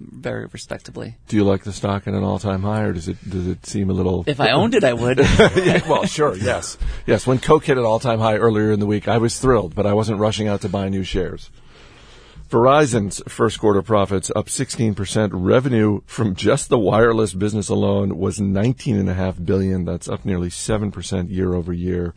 very 0.00 0.46
respectably. 0.46 1.16
Do 1.28 1.36
you 1.36 1.44
like 1.44 1.64
the 1.64 1.72
stock 1.72 2.06
at 2.06 2.14
an 2.14 2.22
all-time 2.22 2.62
high, 2.62 2.82
or 2.82 2.92
does 2.92 3.08
it 3.08 3.16
does 3.28 3.46
it 3.46 3.66
seem 3.66 3.90
a 3.90 3.92
little? 3.92 4.24
If 4.26 4.40
I 4.40 4.50
owned 4.50 4.74
it, 4.74 4.84
I 4.84 4.92
would. 4.92 5.18
yeah, 5.56 5.88
well, 5.88 6.04
sure, 6.06 6.36
yes, 6.36 6.78
yes. 7.06 7.26
When 7.26 7.38
Coke 7.38 7.64
hit 7.64 7.78
an 7.78 7.84
all-time 7.84 8.18
high 8.20 8.36
earlier 8.36 8.70
in 8.70 8.80
the 8.80 8.86
week, 8.86 9.08
I 9.08 9.18
was 9.18 9.38
thrilled, 9.38 9.74
but 9.74 9.86
I 9.86 9.94
wasn't 9.94 10.20
rushing 10.20 10.48
out 10.48 10.60
to 10.62 10.68
buy 10.68 10.88
new 10.88 11.04
shares. 11.04 11.50
Verizon's 12.48 13.22
first 13.28 13.60
quarter 13.60 13.82
profits 13.82 14.30
up 14.34 14.46
16%. 14.46 15.30
Revenue 15.32 16.00
from 16.06 16.34
just 16.34 16.70
the 16.70 16.78
wireless 16.78 17.34
business 17.34 17.68
alone 17.68 18.16
was 18.16 18.38
19.5 18.38 19.44
billion. 19.44 19.84
That's 19.84 20.08
up 20.08 20.24
nearly 20.24 20.48
7% 20.48 21.30
year 21.30 21.52
over 21.52 21.74
year. 21.74 22.14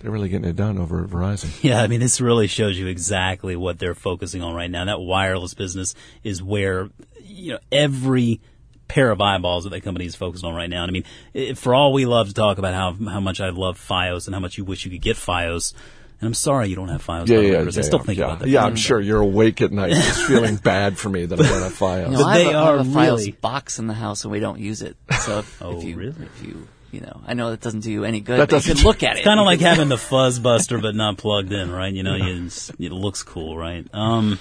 They're 0.00 0.10
really 0.12 0.28
getting 0.28 0.48
it 0.48 0.56
done 0.56 0.78
over 0.78 1.02
at 1.02 1.10
Verizon. 1.10 1.50
Yeah, 1.62 1.82
I 1.82 1.86
mean, 1.88 2.00
this 2.00 2.20
really 2.20 2.46
shows 2.46 2.78
you 2.78 2.86
exactly 2.86 3.56
what 3.56 3.78
they're 3.78 3.94
focusing 3.96 4.42
on 4.42 4.54
right 4.54 4.70
now. 4.70 4.84
That 4.84 5.00
wireless 5.00 5.54
business 5.54 5.94
is 6.22 6.42
where, 6.42 6.88
you 7.22 7.54
know, 7.54 7.58
every 7.72 8.40
pair 8.86 9.10
of 9.10 9.20
eyeballs 9.20 9.64
that 9.64 9.70
that 9.70 9.82
company 9.82 10.06
is 10.06 10.14
focused 10.16 10.44
on 10.44 10.54
right 10.54 10.70
now. 10.70 10.82
And 10.84 10.90
I 10.90 10.92
mean, 10.92 11.04
eh, 11.34 11.54
for 11.54 11.74
all 11.74 11.92
we 11.92 12.06
love 12.06 12.28
to 12.28 12.34
talk 12.34 12.58
about 12.58 12.74
how, 12.74 12.92
how 13.10 13.20
much 13.20 13.40
I 13.40 13.50
love 13.50 13.78
Fios 13.78 14.26
and 14.26 14.34
how 14.34 14.40
much 14.40 14.56
you 14.56 14.64
wish 14.64 14.84
you 14.84 14.90
could 14.90 15.02
get 15.02 15.16
Fios, 15.16 15.74
and 16.20 16.26
I'm 16.26 16.34
sorry 16.34 16.68
you 16.68 16.74
don't 16.76 16.88
have 16.88 17.04
Fios. 17.04 17.28
Yeah, 17.28 17.40
yeah, 17.40 17.60
yeah, 17.62 17.66
I 17.66 17.70
still 17.70 17.98
yeah, 17.98 18.04
think 18.04 18.18
yeah. 18.18 18.24
about 18.24 18.38
that. 18.40 18.48
Yeah, 18.48 18.64
I'm 18.64 18.76
sure 18.76 18.98
you're 19.00 19.20
awake 19.20 19.60
at 19.60 19.72
night 19.72 19.92
just 19.92 20.22
feeling 20.26 20.56
bad 20.62 20.96
for 20.96 21.08
me 21.10 21.26
that 21.26 21.38
I 21.38 21.42
don't 21.48 21.62
have 21.62 21.74
Fios. 21.78 22.06
You 22.10 22.12
know, 22.12 22.18
But 22.18 22.24
I 22.26 22.38
have 22.38 22.46
they 22.46 22.52
a, 22.54 22.58
I 22.58 22.64
have 22.64 22.74
are 22.74 22.78
a 22.78 22.84
Fios 22.84 23.16
really- 23.18 23.30
box 23.32 23.78
in 23.78 23.88
the 23.88 23.94
house 23.94 24.24
and 24.24 24.32
we 24.32 24.40
don't 24.40 24.58
use 24.58 24.80
it. 24.82 24.96
So 25.20 25.40
if, 25.40 25.62
Oh, 25.62 25.76
if 25.78 25.84
you, 25.84 25.96
really? 25.96 26.14
if 26.24 26.46
you, 26.46 26.66
you 26.90 27.00
know, 27.00 27.20
I 27.26 27.34
know 27.34 27.50
that 27.50 27.60
doesn't 27.60 27.80
do 27.80 27.92
you 27.92 28.04
any 28.04 28.20
good. 28.20 28.38
That 28.40 28.50
but 28.50 28.64
you 28.64 28.68
doesn't- 28.72 28.76
can 28.78 28.84
look 28.86 29.02
at 29.02 29.16
it. 29.16 29.18
It's 29.20 29.24
kind 29.26 29.40
of 29.40 29.46
like 29.46 29.60
having 29.60 29.88
the 29.88 29.98
fuzz 30.10 30.38
buster 30.38 30.78
but 30.78 30.94
not 30.94 31.18
plugged 31.18 31.52
in, 31.52 31.70
right? 31.70 31.92
You 31.92 32.02
know, 32.02 32.14
you, 32.16 32.46
it 32.78 32.92
looks 32.92 33.22
cool, 33.22 33.56
right? 33.56 33.86
Um, 33.92 34.38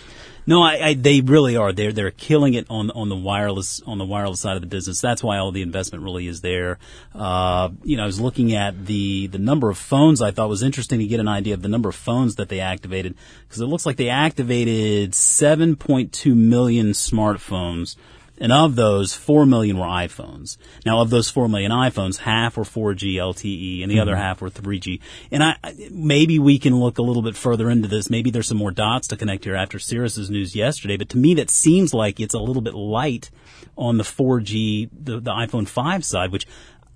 no, 0.49 0.61
I, 0.63 0.79
I, 0.81 0.93
they 0.93 1.19
really 1.19 1.57
are. 1.57 1.73
They're 1.73 1.91
they're 1.91 2.09
killing 2.11 2.53
it 2.53 2.67
on 2.69 2.89
on 2.91 3.09
the 3.09 3.17
wireless 3.17 3.81
on 3.85 3.97
the 3.97 4.05
wireless 4.05 4.39
side 4.39 4.55
of 4.55 4.61
the 4.61 4.67
business. 4.67 5.01
That's 5.01 5.21
why 5.21 5.39
all 5.39 5.51
the 5.51 5.61
investment 5.61 6.05
really 6.05 6.25
is 6.25 6.39
there. 6.39 6.79
Uh, 7.13 7.67
you 7.83 7.97
know, 7.97 8.03
I 8.03 8.05
was 8.05 8.21
looking 8.21 8.55
at 8.55 8.85
the 8.85 9.27
the 9.27 9.39
number 9.39 9.69
of 9.69 9.77
phones. 9.77 10.21
I 10.21 10.31
thought 10.31 10.47
was 10.47 10.63
interesting 10.63 10.99
to 10.99 11.05
get 11.05 11.19
an 11.19 11.27
idea 11.27 11.53
of 11.53 11.63
the 11.63 11.67
number 11.67 11.89
of 11.89 11.95
phones 11.95 12.35
that 12.35 12.47
they 12.47 12.61
activated 12.61 13.15
because 13.45 13.59
it 13.59 13.65
looks 13.65 13.85
like 13.85 13.97
they 13.97 14.07
activated 14.07 15.11
7.2 15.11 16.33
million 16.33 16.91
smartphones. 16.91 17.97
And 18.39 18.51
of 18.51 18.75
those, 18.75 19.13
4 19.15 19.45
million 19.45 19.77
were 19.77 19.85
iPhones. 19.85 20.57
Now, 20.85 21.01
of 21.01 21.09
those 21.09 21.29
4 21.29 21.49
million 21.49 21.71
iPhones, 21.71 22.17
half 22.19 22.57
were 22.57 22.63
4G 22.63 23.15
LTE 23.15 23.81
and 23.81 23.91
the 23.91 23.99
other 23.99 24.13
mm-hmm. 24.13 24.21
half 24.21 24.41
were 24.41 24.49
3G. 24.49 24.99
And 25.31 25.43
I, 25.43 25.57
I- 25.63 25.89
maybe 25.91 26.37
we 26.37 26.59
can 26.59 26.79
look 26.79 26.97
a 26.97 27.01
little 27.01 27.23
bit 27.23 27.35
further 27.35 27.69
into 27.69 27.87
this. 27.87 28.09
Maybe 28.09 28.29
there's 28.29 28.47
some 28.47 28.57
more 28.57 28.71
dots 28.71 29.07
to 29.07 29.17
connect 29.17 29.45
here 29.45 29.55
after 29.55 29.79
Cirrus's 29.79 30.29
news 30.29 30.55
yesterday. 30.55 30.97
But 30.97 31.09
to 31.09 31.17
me, 31.17 31.33
that 31.35 31.49
seems 31.49 31.93
like 31.93 32.19
it's 32.19 32.35
a 32.35 32.39
little 32.39 32.61
bit 32.61 32.75
light 32.75 33.31
on 33.75 33.97
the 33.97 34.03
4G, 34.03 34.89
the, 34.91 35.19
the 35.19 35.31
iPhone 35.31 35.67
5 35.67 36.05
side, 36.05 36.31
which 36.31 36.47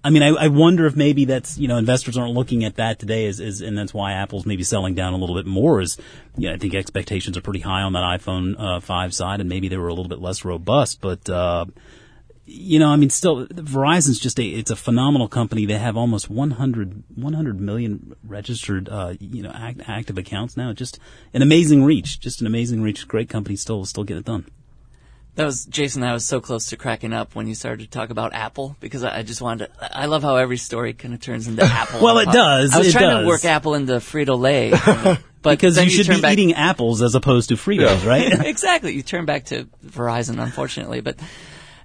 I 0.04 0.10
mean, 0.10 0.24
I, 0.24 0.30
I 0.30 0.48
wonder 0.48 0.88
if 0.88 0.96
maybe 0.96 1.26
that's 1.26 1.58
you 1.58 1.68
know 1.68 1.78
investors 1.78 2.18
aren't 2.18 2.34
looking 2.34 2.64
at 2.64 2.76
that 2.76 3.00
today, 3.00 3.28
as, 3.28 3.40
as 3.40 3.62
and 3.62 3.78
that's 3.78 3.94
why 3.94 4.14
Apple's 4.14 4.46
maybe 4.46 4.64
selling 4.64 4.96
down 4.96 5.14
a 5.14 5.18
little 5.18 5.36
bit 5.36 5.46
more. 5.46 5.80
Is 5.80 5.98
you 6.36 6.48
know, 6.48 6.56
I 6.56 6.58
think 6.58 6.74
expectations 6.74 7.38
are 7.38 7.42
pretty 7.42 7.60
high 7.60 7.82
on 7.82 7.94
that 7.94 8.04
iPhone 8.04 8.56
uh, 8.58 8.80
five 8.80 9.14
side, 9.14 9.40
and 9.40 9.50
maybe 9.50 9.68
they 9.68 9.78
were 9.78 9.90
a 9.90 9.94
little 9.94 10.10
bit 10.10 10.20
less 10.20 10.44
robust. 10.44 11.02
But 11.02 11.30
uh, 11.30 11.66
you 12.46 12.80
know, 12.80 12.90
I 12.90 12.96
mean, 12.96 13.12
still, 13.12 13.46
Verizon's 13.48 14.20
just 14.20 14.40
a 14.40 14.44
it's 14.44 14.72
a 14.72 14.76
phenomenal 14.76 15.28
company. 15.28 15.66
They 15.68 15.78
have 15.78 15.96
almost 15.96 16.30
100, 16.30 17.04
100 17.16 17.62
million 17.62 18.16
registered 18.24 18.90
uh, 18.90 19.14
you 19.20 19.44
know 19.44 19.52
act, 19.52 19.82
active 19.88 20.18
accounts 20.18 20.58
now. 20.58 20.74
Just 20.74 20.98
an 21.34 21.44
amazing 21.44 21.84
reach, 21.84 22.20
just 22.20 22.42
an 22.42 22.48
amazing 22.48 22.82
reach. 22.82 23.08
Great 23.08 23.30
company, 23.30 23.56
still 23.56 23.86
still 23.86 24.04
get 24.04 24.18
it 24.18 24.26
done. 24.26 24.48
That 25.42 25.48
was 25.48 25.66
Jason. 25.66 26.04
I 26.04 26.14
was 26.14 26.24
so 26.24 26.40
close 26.40 26.68
to 26.68 26.78
cracking 26.78 27.14
up 27.14 27.34
when 27.34 27.48
you 27.48 27.56
started 27.56 27.86
to 27.86 27.90
talk 27.90 28.12
about 28.12 28.32
Apple 28.36 28.76
because 28.80 29.04
I, 29.04 29.18
I 29.18 29.24
just 29.24 29.42
wanted 29.42 29.70
to. 29.70 29.98
I 29.98 30.06
love 30.06 30.22
how 30.22 30.36
every 30.36 30.58
story 30.58 30.94
kind 30.94 31.16
of 31.16 31.20
turns 31.20 31.48
into 31.48 31.64
Apple. 31.66 32.00
Well, 32.00 32.20
it 32.20 32.26
does, 32.26 32.76
I 32.76 32.78
was 32.78 32.90
it 32.90 32.92
trying 32.92 33.10
does. 33.10 33.24
to 33.24 33.28
work 33.28 33.44
Apple 33.44 33.74
into 33.74 33.94
Frito 33.94 34.40
Lay, 34.40 34.70
but 35.42 35.54
Because 35.54 35.84
you 35.84 35.90
should 35.90 36.06
turn 36.06 36.18
be 36.18 36.22
back, 36.22 36.34
eating 36.34 36.54
apples 36.54 37.02
as 37.02 37.16
opposed 37.16 37.50
to 37.50 37.56
Fritos, 37.56 38.06
right? 38.06 38.32
exactly. 38.46 38.94
You 38.94 39.02
turn 39.02 39.26
back 39.26 39.46
to 39.46 39.64
Verizon, 39.84 40.40
unfortunately, 40.40 41.02
but 41.02 41.18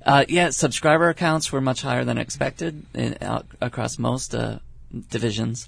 uh, 0.05 0.27
yeah, 0.29 0.51
subscriber 0.51 1.09
accounts 1.09 1.51
were 1.51 1.63
much 1.63 1.81
higher 1.81 2.05
than 2.05 2.19
expected 2.19 2.85
in, 2.93 3.17
out, 3.23 3.47
across 3.63 3.99
most 3.99 4.35
uh, 4.35 4.59
divisions, 5.09 5.67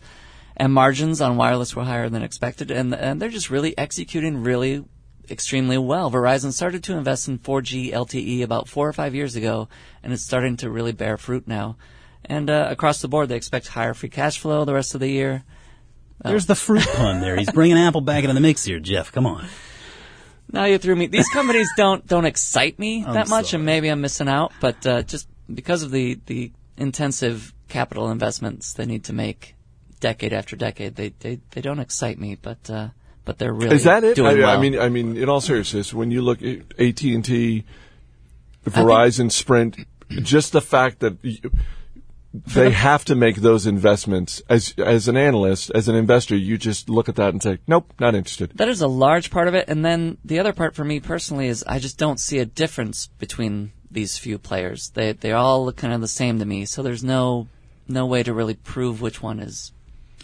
and 0.59 0.75
margins 0.75 1.23
on 1.23 1.39
wireless 1.39 1.75
were 1.75 1.85
higher 1.85 2.11
than 2.11 2.23
expected, 2.23 2.71
and 2.71 2.95
and 2.95 3.19
they're 3.19 3.31
just 3.31 3.49
really 3.49 3.79
executing 3.79 4.43
really 4.43 4.85
extremely 5.31 5.79
well. 5.79 6.11
Verizon 6.11 6.53
started 6.53 6.83
to 6.85 6.97
invest 6.97 7.29
in 7.29 7.39
4G 7.39 7.93
LTE 7.93 8.43
about 8.43 8.69
four 8.69 8.89
or 8.89 8.93
five 8.93 9.15
years 9.15 9.37
ago, 9.37 9.69
and 10.03 10.13
it's 10.13 10.23
starting 10.23 10.57
to 10.59 10.71
really 10.71 10.93
bear 10.93 11.17
fruit 11.17 11.47
now. 11.47 11.77
And 12.25 12.51
uh, 12.51 12.69
across 12.71 13.01
the 13.01 13.09
board, 13.09 13.29
they 13.29 13.37
expect 13.37 13.69
higher 13.69 13.95
free 13.95 14.09
cash 14.09 14.39
flow 14.39 14.65
the 14.65 14.75
rest 14.75 14.95
of 14.95 15.01
the 15.01 15.09
year. 15.09 15.45
There's 16.23 16.47
the 16.47 16.55
fruit 16.55 16.83
pun 16.95 17.21
there. 17.21 17.37
He's 17.37 17.51
bringing 17.51 17.79
Apple 17.79 18.01
back 18.01 18.25
into 18.25 18.35
the 18.35 18.41
mix 18.41 18.65
here, 18.65 18.81
Jeff. 18.81 19.13
Come 19.13 19.27
on. 19.27 19.47
Now 20.51 20.65
you 20.65 20.79
threw 20.79 20.97
me. 20.97 21.07
These 21.07 21.29
companies 21.29 21.69
don't 21.77 22.07
don't 22.07 22.25
excite 22.25 22.79
me 22.79 23.05
that 23.05 23.29
much, 23.29 23.51
sorry. 23.51 23.59
and 23.61 23.67
maybe 23.67 23.89
I'm 23.89 24.01
missing 24.01 24.29
out. 24.29 24.53
But 24.61 24.87
uh, 24.87 25.03
just 25.03 25.29
because 25.53 25.83
of 25.83 25.91
the 25.91 26.19
the 26.27 26.53
intensive 26.77 27.53
capital 27.69 28.11
investments 28.11 28.73
they 28.73 28.87
need 28.87 29.05
to 29.05 29.13
make, 29.13 29.55
decade 30.01 30.33
after 30.33 30.57
decade, 30.57 30.97
they 30.97 31.11
they, 31.21 31.41
they 31.51 31.61
don't 31.61 31.81
excite 31.81 32.19
me. 32.19 32.35
But 32.41 32.69
uh, 32.71 32.89
but 33.29 33.37
they're 33.37 33.53
really 33.53 33.77
Is 33.77 33.85
that 33.85 34.05
it? 34.05 34.17
doing 34.17 34.39
I, 34.39 34.41
well. 34.41 34.57
I 34.57 34.59
mean, 34.59 34.79
I 34.79 34.89
mean, 34.89 35.19
in 35.19 35.29
all 35.29 35.43
seriousness, 35.43 35.93
when 35.93 36.11
you 36.11 36.23
look 36.23 36.41
at 36.41 36.61
AT 36.81 37.03
and 37.03 37.23
T, 37.23 37.65
Verizon, 38.65 39.31
Sprint, 39.31 39.77
just 40.09 40.53
the 40.53 40.63
fact 40.63 41.01
that 41.01 41.23
y 41.23 41.39
they 42.33 42.71
have 42.71 43.05
to 43.05 43.15
make 43.15 43.37
those 43.37 43.67
investments 43.67 44.41
as 44.49 44.73
as 44.79 45.09
an 45.09 45.19
analyst, 45.19 45.71
as 45.75 45.89
an 45.89 45.95
investor, 45.95 46.37
you 46.37 46.57
just 46.57 46.89
look 46.89 47.11
at 47.11 47.17
that 47.17 47.35
and 47.35 47.43
say, 47.43 47.59
nope, 47.67 47.93
not 48.01 48.15
interested. 48.15 48.51
that 48.55 48.69
is 48.71 48.81
a 48.81 48.89
large 48.89 49.31
part 49.31 49.47
of 49.47 49.55
it. 49.55 49.69
And 49.69 49.85
then 49.85 50.17
the 50.25 50.39
other 50.39 50.55
part 50.55 50.75
for 50.75 50.85
me 50.85 50.99
personally 50.99 51.49
is 51.49 51.63
I 51.67 51.79
just 51.79 51.99
don't 51.99 52.19
see 52.19 52.39
a 52.39 52.47
difference 52.47 53.09
between 53.19 53.73
these 53.91 54.17
few 54.17 54.39
players. 54.39 54.89
They 54.95 55.13
they 55.13 55.33
all 55.33 55.67
look 55.67 55.77
kind 55.77 55.93
of 55.93 56.01
the 56.01 56.09
same 56.09 56.39
to 56.39 56.47
me. 56.47 56.65
So 56.65 56.83
there's 56.83 57.05
no 57.05 57.49
no 57.87 58.07
way 58.07 58.23
to 58.23 58.33
really 58.33 58.55
prove 58.55 59.03
which 59.03 59.23
one 59.23 59.39
is. 59.39 59.73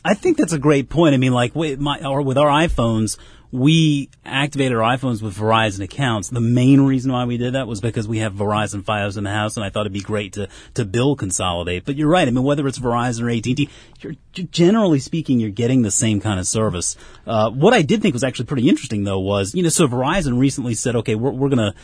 I 0.04 0.14
think 0.14 0.37
that's 0.37 0.52
a 0.52 0.58
great 0.58 0.88
point. 0.88 1.14
I 1.14 1.16
mean, 1.16 1.32
like 1.32 1.54
with 1.54 1.80
my 1.80 2.04
or 2.04 2.23
with 2.23 2.37
our 2.37 2.49
iPhones, 2.49 3.16
we 3.54 4.11
activated 4.25 4.76
our 4.76 4.96
iPhones 4.96 5.23
with 5.23 5.37
Verizon 5.37 5.84
accounts. 5.84 6.28
The 6.28 6.40
main 6.40 6.80
reason 6.80 7.12
why 7.12 7.25
we 7.25 7.37
did 7.37 7.54
that 7.54 7.68
was 7.68 7.80
because 7.80 8.08
we 8.08 8.18
have 8.18 8.34
Verizon 8.34 8.82
FiOS 8.82 9.16
in 9.16 9.23
the 9.23 9.30
house, 9.30 9.56
and 9.56 9.64
I 9.64 9.70
thought 9.70 9.82
it'd 9.82 9.92
be 9.92 10.00
great 10.00 10.32
to 10.32 10.49
to 10.75 10.84
bill 10.84 11.14
consolidate. 11.14 11.84
But 11.84 11.94
you're 11.94 12.08
right. 12.08 12.26
I 12.26 12.32
mean, 12.32 12.42
whether 12.42 12.66
it's 12.66 12.80
Verizon 12.80 13.23
or 13.23 13.30
AT&T, 13.30 13.70
you're 14.00 14.14
generally 14.50 14.99
speaking, 14.99 15.38
you're 15.38 15.50
getting 15.50 15.82
the 15.82 15.92
same 15.92 16.20
kind 16.20 16.40
of 16.40 16.49
service. 16.49 16.96
Uh, 17.28 17.49
what 17.50 17.73
I 17.73 17.82
did 17.82 18.02
think 18.02 18.12
was 18.12 18.25
actually 18.25 18.46
pretty 18.46 18.68
interesting, 18.68 19.04
though, 19.04 19.20
was 19.20 19.54
you 19.54 19.62
know, 19.62 19.68
so 19.68 19.87
Verizon 19.87 20.40
recently 20.40 20.75
said, 20.75 20.96
okay, 20.96 21.14
we're 21.14 21.30
we're 21.30 21.49
gonna 21.49 21.76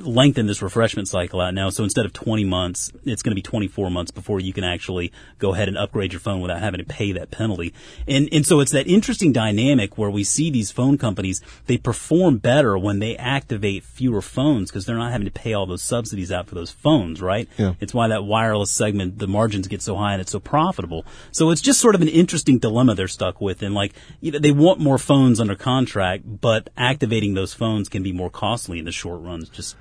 lengthen 0.00 0.46
this 0.46 0.62
refreshment 0.62 1.08
cycle 1.08 1.40
out 1.40 1.54
now. 1.54 1.70
So 1.70 1.84
instead 1.84 2.06
of 2.06 2.12
20 2.12 2.44
months, 2.44 2.92
it's 3.04 3.22
going 3.22 3.32
to 3.32 3.34
be 3.34 3.42
24 3.42 3.90
months 3.90 4.10
before 4.10 4.40
you 4.40 4.52
can 4.52 4.64
actually 4.64 5.12
go 5.38 5.52
ahead 5.52 5.68
and 5.68 5.76
upgrade 5.76 6.12
your 6.12 6.20
phone 6.20 6.40
without 6.40 6.60
having 6.60 6.78
to 6.78 6.84
pay 6.84 7.12
that 7.12 7.30
penalty. 7.30 7.74
And, 8.08 8.28
and 8.32 8.46
so 8.46 8.60
it's 8.60 8.72
that 8.72 8.86
interesting 8.86 9.32
dynamic 9.32 9.98
where 9.98 10.10
we 10.10 10.24
see 10.24 10.50
these 10.50 10.70
phone 10.70 10.98
companies, 10.98 11.42
they 11.66 11.76
perform 11.76 12.38
better 12.38 12.78
when 12.78 12.98
they 12.98 13.16
activate 13.16 13.84
fewer 13.84 14.22
phones 14.22 14.70
because 14.70 14.86
they're 14.86 14.96
not 14.96 15.12
having 15.12 15.26
to 15.26 15.32
pay 15.32 15.52
all 15.52 15.66
those 15.66 15.82
subsidies 15.82 16.32
out 16.32 16.46
for 16.46 16.54
those 16.54 16.70
phones, 16.70 17.20
right? 17.20 17.48
Yeah. 17.58 17.74
It's 17.80 17.94
why 17.94 18.08
that 18.08 18.24
wireless 18.24 18.72
segment, 18.72 19.18
the 19.18 19.28
margins 19.28 19.68
get 19.68 19.82
so 19.82 19.96
high 19.96 20.12
and 20.12 20.20
it's 20.20 20.32
so 20.32 20.40
profitable. 20.40 21.04
So 21.30 21.50
it's 21.50 21.60
just 21.60 21.80
sort 21.80 21.94
of 21.94 22.02
an 22.02 22.08
interesting 22.08 22.58
dilemma 22.58 22.94
they're 22.94 23.08
stuck 23.08 23.40
with. 23.40 23.62
And 23.62 23.74
like, 23.74 23.94
you 24.20 24.32
know, 24.32 24.38
they 24.38 24.52
want 24.52 24.80
more 24.80 24.98
phones 24.98 25.40
under 25.40 25.54
contract, 25.54 26.24
but 26.40 26.70
activating 26.76 27.34
those 27.34 27.54
phones 27.54 27.88
can 27.88 28.02
be 28.02 28.12
more 28.12 28.30
costly 28.30 28.78
in 28.78 28.84
the 28.84 28.92
short 28.92 29.20
run. 29.20 29.44
Just 29.52 29.76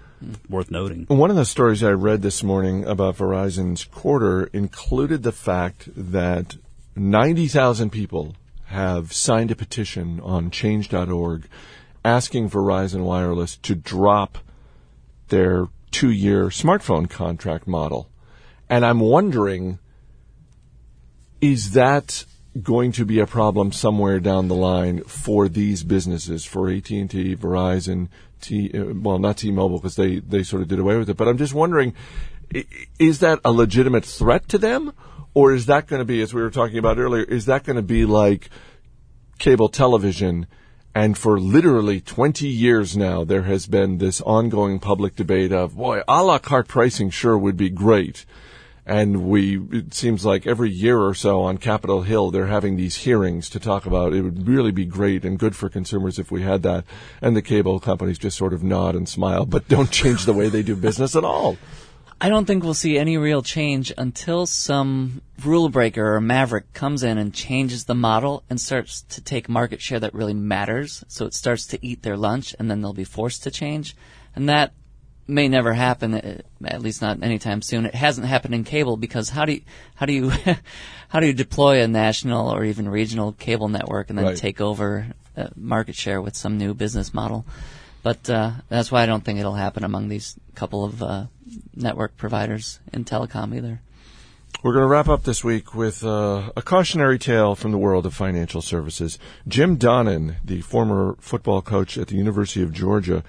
worth 0.50 0.72
noting. 0.72 1.06
One 1.08 1.30
of 1.30 1.36
the 1.36 1.46
stories 1.46 1.84
I 1.84 1.92
read 1.92 2.22
this 2.22 2.44
morning 2.44 2.86
about 2.86 3.18
Verizon's 3.18 3.84
quarter 3.84 4.46
included 4.54 5.24
the 5.24 5.32
fact 5.32 5.90
that 5.96 6.58
90,000 6.96 7.90
people 7.90 8.36
have 8.66 9.14
signed 9.14 9.52
a 9.52 9.56
petition 9.56 10.20
on 10.22 10.52
change.org 10.52 11.48
asking 12.04 12.50
Verizon 12.50 13.04
Wireless 13.04 13.58
to 13.58 13.76
drop 13.76 14.38
their 15.28 15.68
two 15.92 16.12
year 16.12 16.46
smartphone 16.46 17.10
contract 17.10 17.68
model. 17.68 18.10
And 18.70 18.86
I'm 18.86 19.00
wondering 19.00 19.80
is 21.42 21.72
that 21.72 22.26
going 22.62 22.92
to 22.92 23.06
be 23.06 23.20
a 23.20 23.28
problem 23.28 23.72
somewhere 23.72 24.20
down 24.20 24.48
the 24.48 24.56
line 24.56 25.04
for 25.04 25.48
these 25.48 25.84
businesses, 25.84 26.46
for 26.46 26.70
AT&T, 26.70 27.36
Verizon, 27.36 28.10
T, 28.42 28.72
uh, 28.74 28.94
well, 28.96 29.20
not 29.20 29.38
T-Mobile 29.38 29.80
because 29.80 29.96
they, 29.96 30.20
they 30.20 30.44
sort 30.44 30.62
of 30.62 30.68
did 30.68 30.80
away 30.80 30.98
with 30.98 31.10
it. 31.10 31.18
But 31.18 31.28
I'm 31.28 31.38
just 31.38 31.54
wondering, 31.54 31.94
is 33.00 33.20
that 33.20 33.40
a 33.46 33.52
legitimate 33.52 34.06
threat 34.06 34.48
to 34.50 34.58
them? 34.58 34.94
Or 35.34 35.54
is 35.54 35.68
that 35.68 35.88
going 35.88 36.02
to 36.02 36.06
be, 36.06 36.22
as 36.22 36.34
we 36.34 36.42
were 36.42 36.50
talking 36.50 36.78
about 36.78 36.98
earlier, 36.98 37.24
is 37.24 37.46
that 37.46 37.64
going 37.64 37.78
to 37.78 37.82
be 37.82 38.06
like 38.06 38.50
cable 39.40 39.70
television? 39.70 40.48
And 40.94 41.18
for 41.18 41.40
literally 41.40 42.02
20 42.02 42.48
years 42.48 42.98
now, 42.98 43.24
there 43.24 43.44
has 43.44 43.66
been 43.66 43.98
this 43.98 44.20
ongoing 44.22 44.80
public 44.80 45.16
debate 45.16 45.54
of, 45.54 45.78
boy, 45.78 46.02
a 46.08 46.22
la 46.22 46.38
carte 46.38 46.68
pricing 46.68 47.10
sure 47.10 47.38
would 47.38 47.56
be 47.56 47.70
great. 47.70 48.26
And 48.86 49.30
we, 49.30 49.60
it 49.72 49.94
seems 49.94 50.26
like 50.26 50.48
every 50.48 50.72
year 50.72 51.00
or 51.00 51.14
so 51.14 51.42
on 51.42 51.60
Capitol 51.60 52.02
Hill, 52.02 52.32
they're 52.32 52.48
having 52.48 52.78
these 52.78 52.98
hearings 52.98 53.50
to 53.52 53.60
talk 53.60 53.86
about 53.86 54.14
it 54.14 54.22
would 54.22 54.48
really 54.48 54.72
be 54.72 54.86
great 54.86 55.24
and 55.24 55.38
good 55.38 55.56
for 55.56 55.70
consumers 55.70 56.18
if 56.18 56.32
we 56.32 56.42
had 56.42 56.64
that. 56.64 56.86
And 57.22 57.36
the 57.36 57.44
cable 57.44 57.80
companies 57.80 58.18
just 58.18 58.38
sort 58.38 58.54
of 58.54 58.64
nod 58.64 58.96
and 58.96 59.08
smile, 59.08 59.46
but 59.46 59.68
don't 59.68 59.92
change 60.02 60.26
the 60.26 60.34
way 60.34 60.50
they 60.50 60.64
do 60.64 60.76
business 60.76 61.16
at 61.16 61.24
all. 61.24 61.58
I 62.24 62.30
don't 62.30 62.46
think 62.46 62.64
we'll 62.64 62.76
see 62.76 63.00
any 63.00 63.18
real 63.18 63.42
change 63.42 63.92
until 63.98 64.46
some 64.46 65.24
rule 65.44 65.70
breaker 65.70 66.16
or 66.16 66.22
maverick 66.22 66.72
comes 66.72 67.02
in 67.02 67.18
and 67.18 67.34
changes 67.34 67.86
the 67.86 67.96
model 67.96 68.44
and 68.48 68.62
starts 68.62 69.02
to 69.10 69.22
take 69.22 69.50
market 69.50 69.82
share 69.82 70.00
that 70.00 70.14
really 70.14 70.36
matters. 70.36 71.04
So 71.08 71.26
it 71.26 71.34
starts 71.34 71.66
to 71.68 71.84
eat 71.84 72.04
their 72.04 72.18
lunch 72.18 72.56
and 72.60 72.70
then 72.70 72.82
they'll 72.82 72.94
be 72.94 73.06
forced 73.06 73.42
to 73.44 73.52
change. 73.52 73.96
And 74.36 74.48
that 74.50 74.74
may 75.28 75.48
never 75.48 75.74
happen, 75.74 76.14
eh, 76.16 76.38
at 76.66 76.82
least 76.82 77.02
not 77.02 77.22
anytime 77.24 77.62
soon. 77.62 77.86
It 77.86 77.96
hasn't 77.96 78.28
happened 78.28 78.56
in 78.56 78.64
cable 78.64 78.98
because 78.98 79.30
how 79.30 79.46
do 79.46 79.54
you, 79.54 79.62
how 79.96 80.06
do 80.06 80.14
you, 80.14 80.30
how 81.10 81.20
do 81.20 81.28
you 81.28 81.34
deploy 81.34 81.82
a 81.82 81.88
national 81.88 82.50
or 82.50 82.64
even 82.64 82.90
regional 82.90 83.34
cable 83.34 83.68
network 83.70 84.10
and 84.10 84.18
then 84.18 84.26
Right. 84.26 84.38
take 84.38 84.62
over 84.62 85.08
uh, 85.38 85.48
market 85.56 85.96
share 85.96 86.22
with 86.22 86.36
some 86.36 86.58
new 86.58 86.74
business 86.74 87.14
model? 87.14 87.46
But 88.04 88.30
uh, 88.30 88.52
that's 88.68 88.92
why 88.92 89.04
I 89.04 89.06
don't 89.06 89.24
think 89.24 89.40
it'll 89.40 89.54
happen 89.54 89.84
among 89.84 90.10
these 90.10 90.36
couple 90.56 90.84
of 90.84 91.04
uh, 91.04 91.26
network 91.76 92.18
providers 92.18 92.80
in 92.92 93.06
telecom 93.06 93.56
either. 93.56 93.82
We're 94.64 94.74
going 94.74 94.84
to 94.84 94.90
wrap 94.90 95.08
up 95.08 95.24
this 95.24 95.44
week 95.44 95.74
with 95.74 96.04
uh, 96.04 96.52
a 96.56 96.62
cautionary 96.62 97.18
tale 97.18 97.56
from 97.56 97.72
the 97.72 97.80
world 97.80 98.06
of 98.06 98.14
financial 98.14 98.62
services. 98.62 99.18
Jim 99.48 99.76
Donnan, 99.78 100.36
the 100.46 100.62
former 100.62 101.16
football 101.20 101.64
coach 101.64 101.98
at 101.98 102.10
the 102.10 102.16
University 102.16 102.62
of 102.62 102.72
Georgia, 102.72 103.24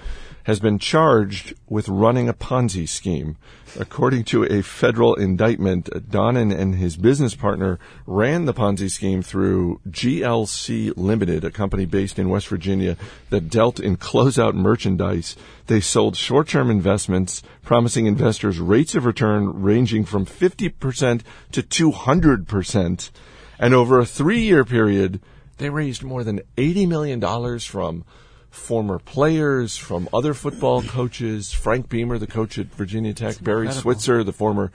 has 0.45 0.59
been 0.59 0.79
charged 0.79 1.55
with 1.69 1.89
running 1.89 2.29
a 2.29 2.35
Ponzi 2.35 2.89
scheme. 2.89 3.37
According 3.79 4.25
to 4.25 4.45
a 4.45 4.63
federal 4.63 5.15
indictment, 5.15 5.89
Donnan 6.11 6.53
and 6.53 6.75
his 6.75 6.97
business 6.97 7.35
partner 7.35 7.79
ran 8.07 8.45
the 8.45 8.53
Ponzi 8.53 8.91
scheme 8.91 9.23
through 9.23 9.81
GLC 9.89 10.93
Limited, 10.97 11.45
a 11.45 11.51
company 11.51 11.87
based 11.87 12.19
in 12.19 12.29
West 12.29 12.49
Virginia 12.49 12.97
that 13.31 13.49
dealt 13.49 13.81
in 13.81 13.97
closeout 13.97 14.55
merchandise. 14.55 15.37
They 15.69 15.81
sold 15.81 16.17
short-term 16.17 16.71
investments, 16.71 17.43
promising 17.63 18.07
investors 18.07 18.59
rates 18.59 18.95
of 18.95 19.07
return 19.07 19.63
ranging 19.63 20.05
from 20.05 20.27
50% 20.27 21.23
to 21.53 21.63
200%. 21.63 23.11
And 23.59 23.75
over 23.75 24.01
a 24.01 24.07
three-year 24.07 24.65
period, 24.65 25.21
they 25.59 25.71
raised 25.71 26.03
more 26.03 26.25
than 26.25 26.41
$80 26.57 26.89
million 26.89 27.59
from 27.61 28.05
former 28.52 28.99
players, 28.99 29.76
from 29.76 30.08
other 30.12 30.34
football 30.34 30.82
coaches, 30.82 31.52
Frank 31.52 31.88
Beamer, 31.88 32.19
the 32.19 32.26
coach 32.26 32.58
at 32.58 32.67
Virginia 32.67 33.12
Tech, 33.15 33.43
Barry 33.43 33.67
incredible. 33.67 33.80
Switzer, 33.82 34.23
the 34.23 34.32
former 34.32 34.71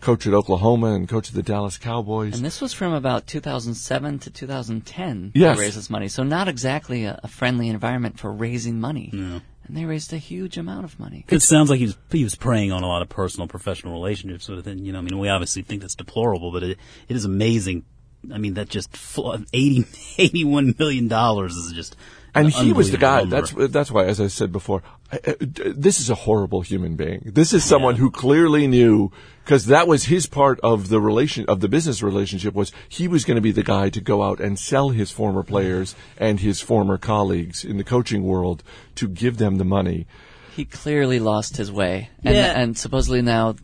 coach 0.00 0.26
at 0.26 0.32
Oklahoma 0.34 0.92
and 0.94 1.08
coach 1.08 1.28
of 1.28 1.34
the 1.34 1.42
Dallas 1.42 1.76
Cowboys. 1.76 2.34
And 2.36 2.44
this 2.44 2.60
was 2.60 2.72
from 2.72 2.92
about 2.92 3.26
2007 3.26 4.18
to 4.20 4.30
2010 4.30 5.32
Yes. 5.34 5.56
to 5.56 5.60
raise 5.60 5.74
this 5.74 5.90
money. 5.90 6.08
So 6.08 6.22
not 6.22 6.48
exactly 6.48 7.04
a, 7.04 7.20
a 7.22 7.28
friendly 7.28 7.68
environment 7.68 8.18
for 8.18 8.32
raising 8.32 8.80
money. 8.80 9.10
And 9.12 9.76
they 9.76 9.84
raised 9.84 10.12
a 10.14 10.18
huge 10.18 10.56
amount 10.56 10.84
of 10.84 10.98
money. 10.98 11.26
It 11.28 11.40
sounds 11.42 11.68
like 11.68 11.78
he 11.80 11.84
was 11.86 11.98
he 12.10 12.24
was 12.24 12.34
preying 12.34 12.72
on 12.72 12.82
a 12.82 12.86
lot 12.86 13.02
of 13.02 13.10
personal, 13.10 13.46
professional 13.48 13.92
relationships 13.92 14.48
with 14.48 14.66
it. 14.66 14.78
You 14.78 14.92
know, 14.92 14.98
I 14.98 15.02
mean, 15.02 15.18
we 15.18 15.28
obviously 15.28 15.60
think 15.62 15.82
that's 15.82 15.94
deplorable, 15.94 16.50
but 16.52 16.62
it 16.62 16.78
it 17.08 17.16
is 17.16 17.26
amazing. 17.26 17.84
I 18.32 18.38
mean, 18.38 18.54
that 18.54 18.68
just 18.70 18.96
fl- 18.96 19.34
80, 19.52 19.84
81 20.18 20.74
million 20.78 21.06
dollars 21.08 21.54
is 21.54 21.72
just. 21.72 21.96
And 22.34 22.50
he 22.50 22.72
was 22.72 22.90
the 22.90 22.98
guy. 22.98 23.20
unbelievable 23.22 23.60
That's 23.62 23.72
that's 23.72 23.90
why, 23.90 24.04
as 24.04 24.20
I 24.20 24.26
said 24.28 24.52
before, 24.52 24.82
I, 25.12 25.16
uh, 25.26 25.32
I, 25.40 25.72
this 25.74 26.00
is 26.00 26.10
a 26.10 26.14
horrible 26.14 26.60
human 26.62 26.96
being. 26.96 27.22
This 27.24 27.52
is 27.52 27.64
someone 27.64 27.96
who 27.96 28.10
clearly 28.10 28.66
knew 28.66 29.10
because 29.44 29.66
that 29.66 29.88
was 29.88 30.04
his 30.04 30.26
part 30.26 30.60
of 30.62 30.88
the 30.88 31.00
relation 31.00 31.46
of 31.48 31.60
the 31.60 31.68
business 31.68 32.02
relationship 32.02 32.54
was 32.54 32.70
he 32.88 33.08
was 33.08 33.24
going 33.24 33.36
to 33.36 33.40
be 33.40 33.52
the 33.52 33.62
guy 33.62 33.88
to 33.90 34.00
go 34.00 34.22
out 34.22 34.40
and 34.40 34.58
sell 34.58 34.90
his 34.90 35.10
former 35.10 35.42
players 35.42 35.94
and 36.18 36.40
his 36.40 36.60
former 36.60 36.98
colleagues 36.98 37.64
in 37.64 37.76
the 37.78 37.84
coaching 37.84 38.22
world 38.24 38.62
to 38.96 39.08
give 39.08 39.38
them 39.38 39.56
the 39.56 39.64
money. 39.64 40.06
He 40.54 40.64
clearly 40.64 41.20
lost 41.20 41.56
his 41.56 41.70
way. 41.70 42.10
And, 42.24 42.34
Yeah. 42.34 42.60
and 42.60 42.76
supposedly 42.76 43.22
now 43.22 43.54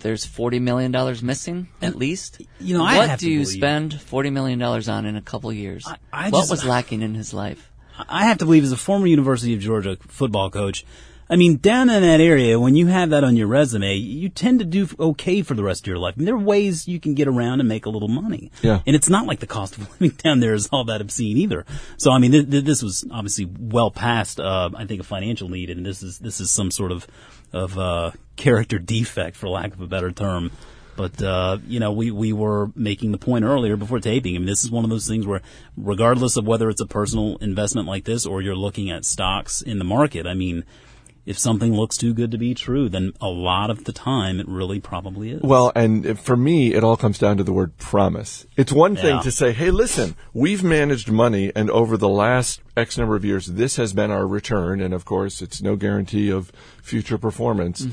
there's 0.00 0.26
$40 0.26 0.60
million 0.60 0.92
missing, 1.26 1.68
at 1.80 1.96
least. 1.96 2.42
you 2.60 2.76
know, 2.76 2.84
I 2.84 2.98
what 2.98 3.08
have 3.08 3.18
do 3.18 3.26
to 3.26 3.32
you 3.32 3.44
spend 3.46 3.92
$40 3.94 4.30
million 4.30 4.62
on 4.62 5.06
in 5.06 5.16
a 5.16 5.22
couple 5.22 5.50
years? 5.54 5.84
I- 5.86 5.96
I 6.12 6.28
what 6.30 6.40
just- 6.40 6.50
was 6.50 6.64
lacking 6.64 7.00
in 7.00 7.14
his 7.14 7.32
life? 7.32 7.70
I 8.08 8.24
have 8.26 8.38
to 8.38 8.44
believe, 8.44 8.64
as 8.64 8.72
a 8.72 8.76
former 8.76 9.06
University 9.06 9.54
of 9.54 9.60
Georgia 9.60 9.96
football 10.08 10.50
coach, 10.50 10.84
I 11.28 11.36
mean, 11.36 11.56
down 11.56 11.88
in 11.88 12.02
that 12.02 12.20
area, 12.20 12.60
when 12.60 12.76
you 12.76 12.86
have 12.88 13.10
that 13.10 13.24
on 13.24 13.34
your 13.36 13.46
resume, 13.46 13.94
you 13.94 14.28
tend 14.28 14.58
to 14.58 14.64
do 14.64 14.88
okay 15.00 15.40
for 15.42 15.54
the 15.54 15.62
rest 15.62 15.82
of 15.82 15.86
your 15.86 15.98
life. 15.98 16.14
I 16.16 16.18
mean, 16.18 16.26
there 16.26 16.34
are 16.34 16.38
ways 16.38 16.86
you 16.86 17.00
can 17.00 17.14
get 17.14 17.28
around 17.28 17.60
and 17.60 17.68
make 17.68 17.86
a 17.86 17.90
little 17.90 18.08
money. 18.08 18.50
Yeah. 18.62 18.82
And 18.86 18.94
it's 18.94 19.08
not 19.08 19.26
like 19.26 19.40
the 19.40 19.46
cost 19.46 19.78
of 19.78 19.90
living 20.00 20.16
down 20.18 20.40
there 20.40 20.52
is 20.52 20.68
all 20.70 20.84
that 20.84 21.00
obscene 21.00 21.38
either. 21.38 21.64
So, 21.96 22.12
I 22.12 22.18
mean, 22.18 22.32
th- 22.32 22.50
th- 22.50 22.64
this 22.64 22.82
was 22.82 23.06
obviously 23.10 23.48
well 23.58 23.90
past, 23.90 24.38
uh, 24.38 24.70
I 24.74 24.84
think, 24.84 25.00
a 25.00 25.04
financial 25.04 25.48
need, 25.48 25.70
and 25.70 25.84
this 25.84 26.02
is 26.02 26.18
this 26.18 26.40
is 26.40 26.50
some 26.50 26.70
sort 26.70 26.92
of 26.92 27.06
of 27.52 27.78
uh, 27.78 28.10
character 28.36 28.78
defect, 28.78 29.36
for 29.36 29.48
lack 29.48 29.72
of 29.72 29.80
a 29.80 29.86
better 29.86 30.12
term. 30.12 30.50
But 30.96 31.20
uh, 31.22 31.58
you 31.66 31.80
know, 31.80 31.92
we 31.92 32.10
we 32.10 32.32
were 32.32 32.70
making 32.74 33.12
the 33.12 33.18
point 33.18 33.44
earlier 33.44 33.76
before 33.76 34.00
taping. 34.00 34.34
I 34.36 34.38
mean, 34.38 34.46
this 34.46 34.64
is 34.64 34.70
one 34.70 34.84
of 34.84 34.90
those 34.90 35.06
things 35.08 35.26
where, 35.26 35.42
regardless 35.76 36.36
of 36.36 36.46
whether 36.46 36.68
it's 36.68 36.80
a 36.80 36.86
personal 36.86 37.36
investment 37.38 37.86
like 37.88 38.04
this 38.04 38.26
or 38.26 38.40
you're 38.42 38.56
looking 38.56 38.90
at 38.90 39.04
stocks 39.04 39.60
in 39.62 39.78
the 39.78 39.84
market, 39.84 40.26
I 40.26 40.34
mean, 40.34 40.64
if 41.26 41.38
something 41.38 41.72
looks 41.74 41.96
too 41.96 42.12
good 42.12 42.30
to 42.32 42.38
be 42.38 42.52
true, 42.54 42.88
then 42.90 43.12
a 43.18 43.28
lot 43.28 43.70
of 43.70 43.84
the 43.84 43.92
time 43.92 44.38
it 44.40 44.46
really 44.46 44.78
probably 44.78 45.30
is. 45.30 45.40
Well, 45.40 45.72
and 45.74 46.18
for 46.20 46.36
me, 46.36 46.74
it 46.74 46.84
all 46.84 46.98
comes 46.98 47.18
down 47.18 47.38
to 47.38 47.42
the 47.42 47.52
word 47.52 47.78
promise. 47.78 48.46
It's 48.58 48.72
one 48.72 48.94
thing 48.94 49.16
Yeah. 49.16 49.22
to 49.22 49.30
say, 49.30 49.52
hey, 49.52 49.70
listen, 49.70 50.16
we've 50.34 50.62
managed 50.62 51.10
money, 51.10 51.50
and 51.56 51.70
over 51.70 51.96
the 51.96 52.10
last 52.10 52.60
X 52.76 52.98
number 52.98 53.16
of 53.16 53.24
years, 53.24 53.46
this 53.46 53.76
has 53.76 53.94
been 53.94 54.10
our 54.10 54.26
return. 54.26 54.82
And 54.82 54.92
of 54.92 55.06
course, 55.06 55.40
it's 55.40 55.62
no 55.62 55.76
guarantee 55.76 56.30
of 56.30 56.52
future 56.82 57.16
performance. 57.16 57.86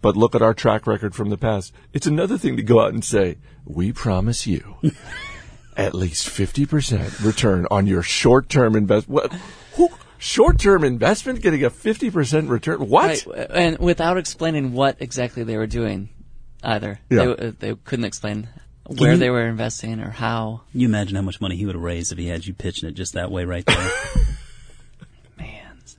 But 0.00 0.16
look 0.16 0.34
at 0.34 0.42
our 0.42 0.54
track 0.54 0.86
record 0.86 1.14
from 1.14 1.30
the 1.30 1.36
past. 1.38 1.72
It's 1.92 2.06
another 2.06 2.38
thing 2.38 2.56
to 2.56 2.62
go 2.62 2.80
out 2.80 2.92
and 2.92 3.04
say, 3.04 3.38
we 3.64 3.92
promise 3.92 4.46
you 4.46 4.76
at 5.76 5.94
least 5.94 6.28
50% 6.28 7.24
return 7.24 7.66
on 7.70 7.86
your 7.86 8.02
short 8.02 8.48
term 8.48 8.76
investment. 8.76 9.32
Who? 9.74 9.88
Short 10.18 10.58
term 10.58 10.82
investment 10.84 11.42
getting 11.42 11.64
a 11.64 11.70
50% 11.70 12.48
return? 12.48 12.88
What? 12.88 13.24
Right, 13.26 13.46
and 13.50 13.78
without 13.78 14.16
explaining 14.18 14.72
what 14.72 14.96
exactly 15.00 15.44
they 15.44 15.56
were 15.56 15.66
doing 15.68 16.08
either. 16.62 16.98
Yeah. 17.10 17.24
They, 17.24 17.30
uh, 17.48 17.52
they 17.58 17.74
couldn't 17.76 18.04
explain 18.04 18.48
where 18.86 19.12
you- 19.12 19.18
they 19.18 19.30
were 19.30 19.46
investing 19.46 20.00
or 20.00 20.10
how. 20.10 20.62
you 20.72 20.88
imagine 20.88 21.14
how 21.16 21.22
much 21.22 21.40
money 21.40 21.56
he 21.56 21.66
would 21.66 21.74
have 21.76 21.82
raised 21.84 22.10
if 22.10 22.18
he 22.18 22.26
had 22.26 22.46
you 22.46 22.54
pitching 22.54 22.88
it 22.88 22.92
just 22.94 23.12
that 23.12 23.30
way 23.30 23.44
right 23.44 23.64
there. 23.66 23.90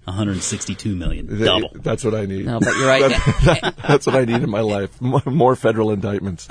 Man. 0.07 0.15
162 0.15 0.95
million. 0.95 1.27
They- 1.38 1.45
Double. 1.45 1.69
That's 1.75 2.03
what 2.03 2.15
I 2.15 2.25
need. 2.25 2.45
No, 2.45 2.59
but 2.59 2.75
you're 2.77 2.88
right. 2.88 3.09
That- 3.09 3.75
that's 3.88 4.05
what 4.07 4.15
I 4.15 4.25
need 4.25 4.41
in 4.41 4.49
my 4.49 4.62
life. 4.62 4.99
More, 5.01 5.21
more 5.25 5.55
federal 5.55 5.91
indictments. 5.91 6.47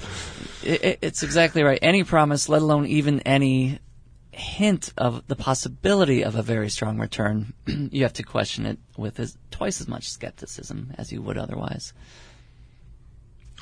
it, 0.64 0.84
it- 0.84 0.98
it's 1.02 1.22
exactly 1.22 1.62
right. 1.62 1.78
Any 1.82 2.04
promise, 2.04 2.48
let 2.48 2.62
alone 2.62 2.86
even 2.86 3.20
any 3.20 3.80
hint 4.30 4.92
of 4.96 5.26
the 5.26 5.34
possibility 5.34 6.22
of 6.22 6.36
a 6.36 6.42
very 6.42 6.68
strong 6.70 6.98
return, 6.98 7.52
you 7.66 8.04
have 8.04 8.12
to 8.12 8.22
question 8.22 8.64
it 8.66 8.78
with 8.96 9.18
as, 9.18 9.36
twice 9.50 9.80
as 9.80 9.88
much 9.88 10.08
skepticism 10.08 10.92
as 10.96 11.10
you 11.10 11.20
would 11.22 11.36
otherwise. 11.38 11.92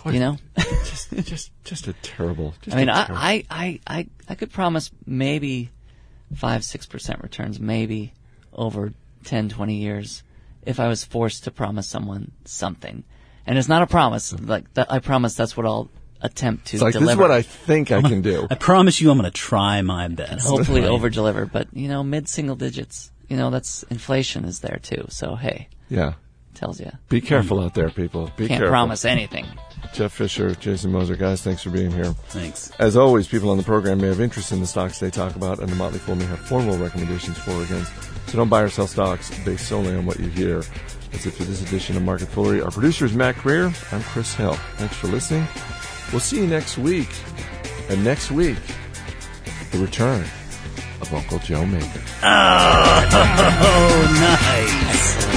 You 0.05 0.21
know, 0.21 0.37
just, 0.59 1.11
just, 1.25 1.51
just 1.65 1.87
a 1.89 1.93
terrible. 1.95 2.55
Just 2.61 2.77
I 2.77 2.81
mean, 2.81 2.89
a 2.91 2.93
I, 2.93 2.95
terrible- 3.07 3.17
I, 3.17 3.45
I, 3.51 3.81
I, 3.87 4.07
I 4.29 4.35
could 4.37 4.53
promise 4.53 4.91
maybe 5.07 5.71
five, 6.35 6.63
six 6.65 6.87
percent 6.87 7.23
returns, 7.23 7.59
maybe 7.59 8.13
over 8.53 8.93
10, 9.27 9.49
20 9.51 9.75
years, 9.77 10.23
if 10.63 10.81
I 10.81 10.89
was 10.89 11.05
forced 11.05 11.45
to 11.45 11.51
promise 11.51 11.87
someone 11.89 12.33
something. 12.45 13.05
And 13.47 13.59
it's 13.59 13.69
not 13.69 13.83
a 13.83 13.87
promise. 13.87 14.33
Like 14.33 14.73
that, 14.75 14.91
I 14.91 14.99
promise 14.99 15.35
that's 15.35 15.57
what 15.57 15.67
I'll 15.67 15.91
attempt 16.23 16.69
to 16.69 16.77
it's 16.77 16.83
like 16.83 16.95
deliver. 16.95 17.07
this 17.07 17.13
is 17.15 17.21
what 17.21 17.31
I 17.31 17.43
think 17.43 17.93
I 17.93 18.01
can 18.03 18.23
do. 18.23 18.47
I 18.51 18.55
promise 18.55 19.01
you 19.01 19.11
I'm 19.11 19.19
going 19.19 19.31
to 19.31 19.37
try 19.37 19.83
my 19.83 20.09
best. 20.09 20.47
hopefully 20.49 20.85
over 20.87 21.11
deliver. 21.11 21.47
But 21.47 21.69
you 21.73 21.87
know, 21.89 22.03
mid 22.03 22.29
single 22.29 22.57
digits. 22.57 23.13
You 23.29 23.37
know, 23.37 23.51
that's 23.51 23.83
inflation 23.85 24.45
is 24.45 24.61
there 24.61 24.79
too. 24.83 25.05
So 25.11 25.35
hey, 25.37 25.69
Yeah. 25.89 26.15
tells 26.55 26.81
you 26.81 26.91
Be 27.09 27.21
careful 27.21 27.61
out 27.61 27.75
there, 27.75 27.91
people. 27.91 28.31
Be 28.37 28.49
can't 28.49 28.59
careful. 28.61 28.69
promise 28.69 29.05
anything. 29.05 29.47
Jeff 29.93 30.13
Fisher, 30.13 30.55
Jason 30.57 30.93
Moser, 30.93 31.17
guys, 31.17 31.43
thanks 31.43 31.63
for 31.63 31.71
being 31.71 31.91
here. 31.91 32.13
Thanks. 32.29 32.71
As 32.79 32.97
always, 32.97 33.27
people 33.29 33.51
on 33.51 33.57
the 33.57 33.63
program 33.63 34.01
may 34.01 34.09
have 34.09 34.21
interest 34.21 34.53
in 34.53 34.61
the 34.61 34.67
stocks 34.67 34.99
they 34.99 35.11
talk 35.11 35.37
about, 35.37 35.59
and 35.59 35.69
the 35.69 35.77
Motley 35.77 35.99
Fool 35.99 36.17
may 36.17 36.25
have 36.27 36.39
formal 36.41 36.77
recommendations 36.77 37.39
for 37.39 37.53
or 37.53 37.63
against. 37.63 37.93
So 38.29 38.37
don't 38.37 38.49
buy 38.49 38.63
or 38.63 38.69
sell 38.69 38.87
stocks 38.87 39.31
based 39.45 39.69
solely 39.69 39.95
on 39.95 40.05
what 40.05 40.19
you 40.21 40.29
hear. 40.29 40.63
That's 41.13 41.25
it 41.27 41.31
for 41.33 41.45
this 41.45 41.63
edition 41.63 41.97
of 41.97 42.03
Market 42.03 42.29
Foolery. 42.29 42.63
Our 42.63 42.71
producer 42.71 43.05
is 43.07 43.15
Mac 43.15 43.37
Greer. 43.39 43.73
I'm 43.93 44.03
Chris 44.03 44.35
Hill. 44.35 44.55
Thanks 44.77 44.97
for 44.97 45.07
listening. 45.07 45.47
We'll 46.13 46.21
see 46.21 46.39
you 46.41 46.47
next 46.47 46.77
week. 46.79 47.09
And 47.89 48.03
next 48.05 48.31
week, 48.31 48.59
the 49.71 49.79
return 49.79 50.25
of 51.01 51.15
Uncle 51.15 51.39
Joe 51.39 51.63
Magyer. 51.63 52.03
Oh, 53.09 54.17
nice. 54.21 55.36